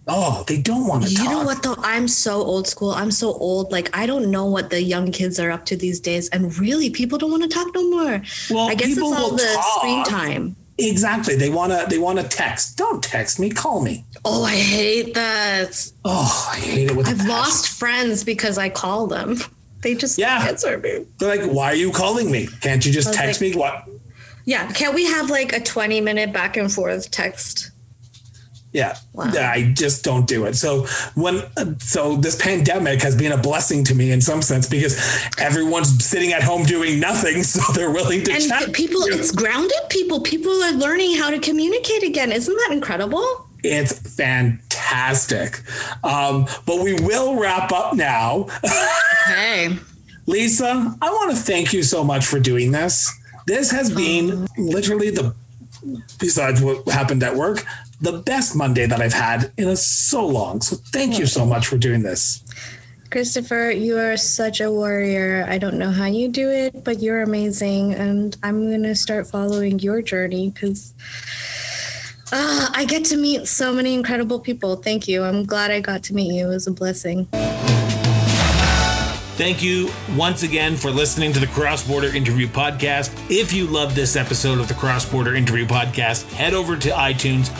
Oh, 0.06 0.44
they 0.46 0.58
don't 0.60 0.86
want 0.86 1.04
to 1.04 1.14
talk. 1.14 1.18
You 1.18 1.24
talk. 1.30 1.32
know 1.32 1.44
what 1.44 1.62
though? 1.62 1.76
I'm 1.78 2.08
so 2.08 2.34
old 2.42 2.66
school. 2.68 2.90
I'm 2.90 3.10
so 3.10 3.32
old. 3.32 3.72
Like 3.72 3.96
I 3.96 4.06
don't 4.06 4.30
know 4.30 4.44
what 4.46 4.70
the 4.70 4.82
young 4.82 5.10
kids 5.12 5.40
are 5.40 5.50
up 5.50 5.64
to 5.66 5.76
these 5.76 5.98
days. 6.00 6.28
And 6.28 6.56
really, 6.58 6.90
people 6.90 7.16
don't 7.18 7.30
want 7.30 7.42
to 7.42 7.48
talk 7.48 7.68
no 7.74 7.88
more. 7.90 8.22
Well, 8.50 8.68
I 8.68 8.74
guess 8.74 8.88
it's 8.88 8.94
people 8.96 9.14
all 9.14 9.30
the 9.30 9.50
talk. 9.54 9.78
screen 9.78 10.04
time. 10.04 10.56
Exactly. 10.76 11.36
They 11.36 11.50
want 11.50 11.72
to 11.72 11.86
they 11.88 11.98
want 11.98 12.18
to 12.18 12.26
text. 12.28 12.76
Don't 12.76 13.02
text 13.02 13.38
me, 13.40 13.48
call 13.50 13.80
me. 13.80 14.04
Oh, 14.24 14.42
I 14.44 14.56
hate 14.56 15.14
that. 15.14 15.90
Oh, 16.04 16.50
I 16.52 16.56
hate 16.58 16.90
it 16.90 16.96
with 16.96 17.08
I've 17.08 17.24
lost 17.26 17.68
friends 17.78 18.24
because 18.24 18.58
I 18.58 18.68
call 18.68 19.06
them. 19.06 19.36
They 19.84 19.94
just 19.94 20.16
Yeah. 20.16 20.46
answer 20.48 20.78
me. 20.78 21.04
They're 21.18 21.36
like, 21.36 21.50
"Why 21.50 21.66
are 21.66 21.74
you 21.74 21.92
calling 21.92 22.30
me? 22.30 22.48
Can't 22.62 22.86
you 22.86 22.90
just 22.90 23.12
text 23.12 23.42
like- 23.42 23.50
me?" 23.54 23.58
What? 23.60 23.86
Yeah. 24.46 24.66
Can't 24.72 24.94
we 24.94 25.04
have 25.04 25.28
like 25.28 25.52
a 25.52 25.60
20 25.60 26.00
minute 26.00 26.32
back 26.32 26.56
and 26.56 26.72
forth 26.72 27.10
text? 27.10 27.70
Yeah, 28.74 28.96
Wow. 29.12 29.30
I 29.36 29.72
just 29.74 30.02
don't 30.04 30.26
do 30.26 30.46
it. 30.46 30.56
So 30.56 30.86
when 31.14 31.44
so 31.78 32.16
this 32.16 32.34
pandemic 32.34 33.00
has 33.02 33.14
been 33.14 33.30
a 33.30 33.36
blessing 33.38 33.84
to 33.84 33.94
me 33.94 34.10
in 34.10 34.20
some 34.20 34.42
sense 34.42 34.68
because 34.68 34.96
everyone's 35.38 36.04
sitting 36.04 36.32
at 36.32 36.42
home 36.42 36.64
doing 36.64 36.98
nothing, 36.98 37.42
so 37.54 37.60
they're 37.72 37.92
willing 37.92 38.24
to 38.24 38.32
And 38.32 38.42
chat. 38.48 38.72
people, 38.72 39.02
it's 39.04 39.30
grounded 39.30 39.78
people. 39.90 40.20
People 40.20 40.50
are 40.64 40.72
learning 40.72 41.16
how 41.16 41.30
to 41.30 41.38
communicate 41.38 42.02
again. 42.02 42.32
Isn't 42.32 42.54
that 42.54 42.70
incredible? 42.72 43.24
It's 43.62 43.92
fantastic. 44.16 45.60
Um, 46.02 46.46
but 46.66 46.82
we 46.82 46.94
will 46.94 47.38
wrap 47.38 47.70
up 47.72 47.94
now. 47.94 48.48
Hey. 49.26 49.68
Lisa, 50.26 50.96
I 51.00 51.10
want 51.10 51.30
to 51.30 51.36
thank 51.36 51.72
you 51.72 51.82
so 51.84 52.02
much 52.02 52.26
for 52.26 52.40
doing 52.40 52.72
this. 52.72 53.12
This 53.46 53.70
has 53.70 53.94
been 53.94 54.46
literally 54.58 55.10
the, 55.10 55.34
besides 56.18 56.60
what 56.62 56.88
happened 56.88 57.22
at 57.22 57.36
work, 57.36 57.64
the 58.04 58.18
best 58.18 58.54
Monday 58.54 58.86
that 58.86 59.00
I've 59.00 59.12
had 59.14 59.52
in 59.56 59.68
a 59.68 59.76
so 59.76 60.26
long. 60.26 60.60
So 60.60 60.76
thank 60.92 61.18
you 61.18 61.26
so 61.26 61.44
much 61.44 61.66
for 61.66 61.78
doing 61.78 62.02
this. 62.02 62.44
Christopher, 63.10 63.70
you 63.70 63.98
are 63.98 64.16
such 64.16 64.60
a 64.60 64.70
warrior. 64.70 65.46
I 65.48 65.58
don't 65.58 65.78
know 65.78 65.90
how 65.90 66.06
you 66.06 66.28
do 66.28 66.50
it, 66.50 66.84
but 66.84 67.00
you're 67.00 67.22
amazing. 67.22 67.94
And 67.94 68.36
I'm 68.42 68.68
going 68.68 68.82
to 68.82 68.94
start 68.94 69.26
following 69.26 69.78
your 69.78 70.02
journey 70.02 70.50
because 70.50 70.94
uh, 72.32 72.68
I 72.72 72.84
get 72.84 73.04
to 73.06 73.16
meet 73.16 73.46
so 73.46 73.72
many 73.72 73.94
incredible 73.94 74.40
people. 74.40 74.76
Thank 74.76 75.06
you. 75.06 75.22
I'm 75.22 75.44
glad 75.44 75.70
I 75.70 75.80
got 75.80 76.02
to 76.04 76.14
meet 76.14 76.34
you. 76.34 76.46
It 76.46 76.48
was 76.48 76.66
a 76.66 76.72
blessing. 76.72 77.28
Thank 79.36 79.62
you 79.64 79.90
once 80.16 80.44
again 80.44 80.76
for 80.76 80.92
listening 80.92 81.32
to 81.32 81.40
the 81.40 81.48
Cross 81.48 81.88
Border 81.88 82.06
Interview 82.14 82.46
Podcast. 82.46 83.12
If 83.28 83.52
you 83.52 83.66
love 83.66 83.96
this 83.96 84.14
episode 84.14 84.60
of 84.60 84.68
the 84.68 84.74
Cross 84.74 85.10
Border 85.10 85.34
Interview 85.34 85.66
Podcast, 85.66 86.30
head 86.34 86.54
over 86.54 86.76
to 86.76 86.90
iTunes 86.90 87.50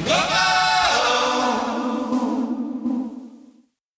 Bye-bye. 0.09 0.64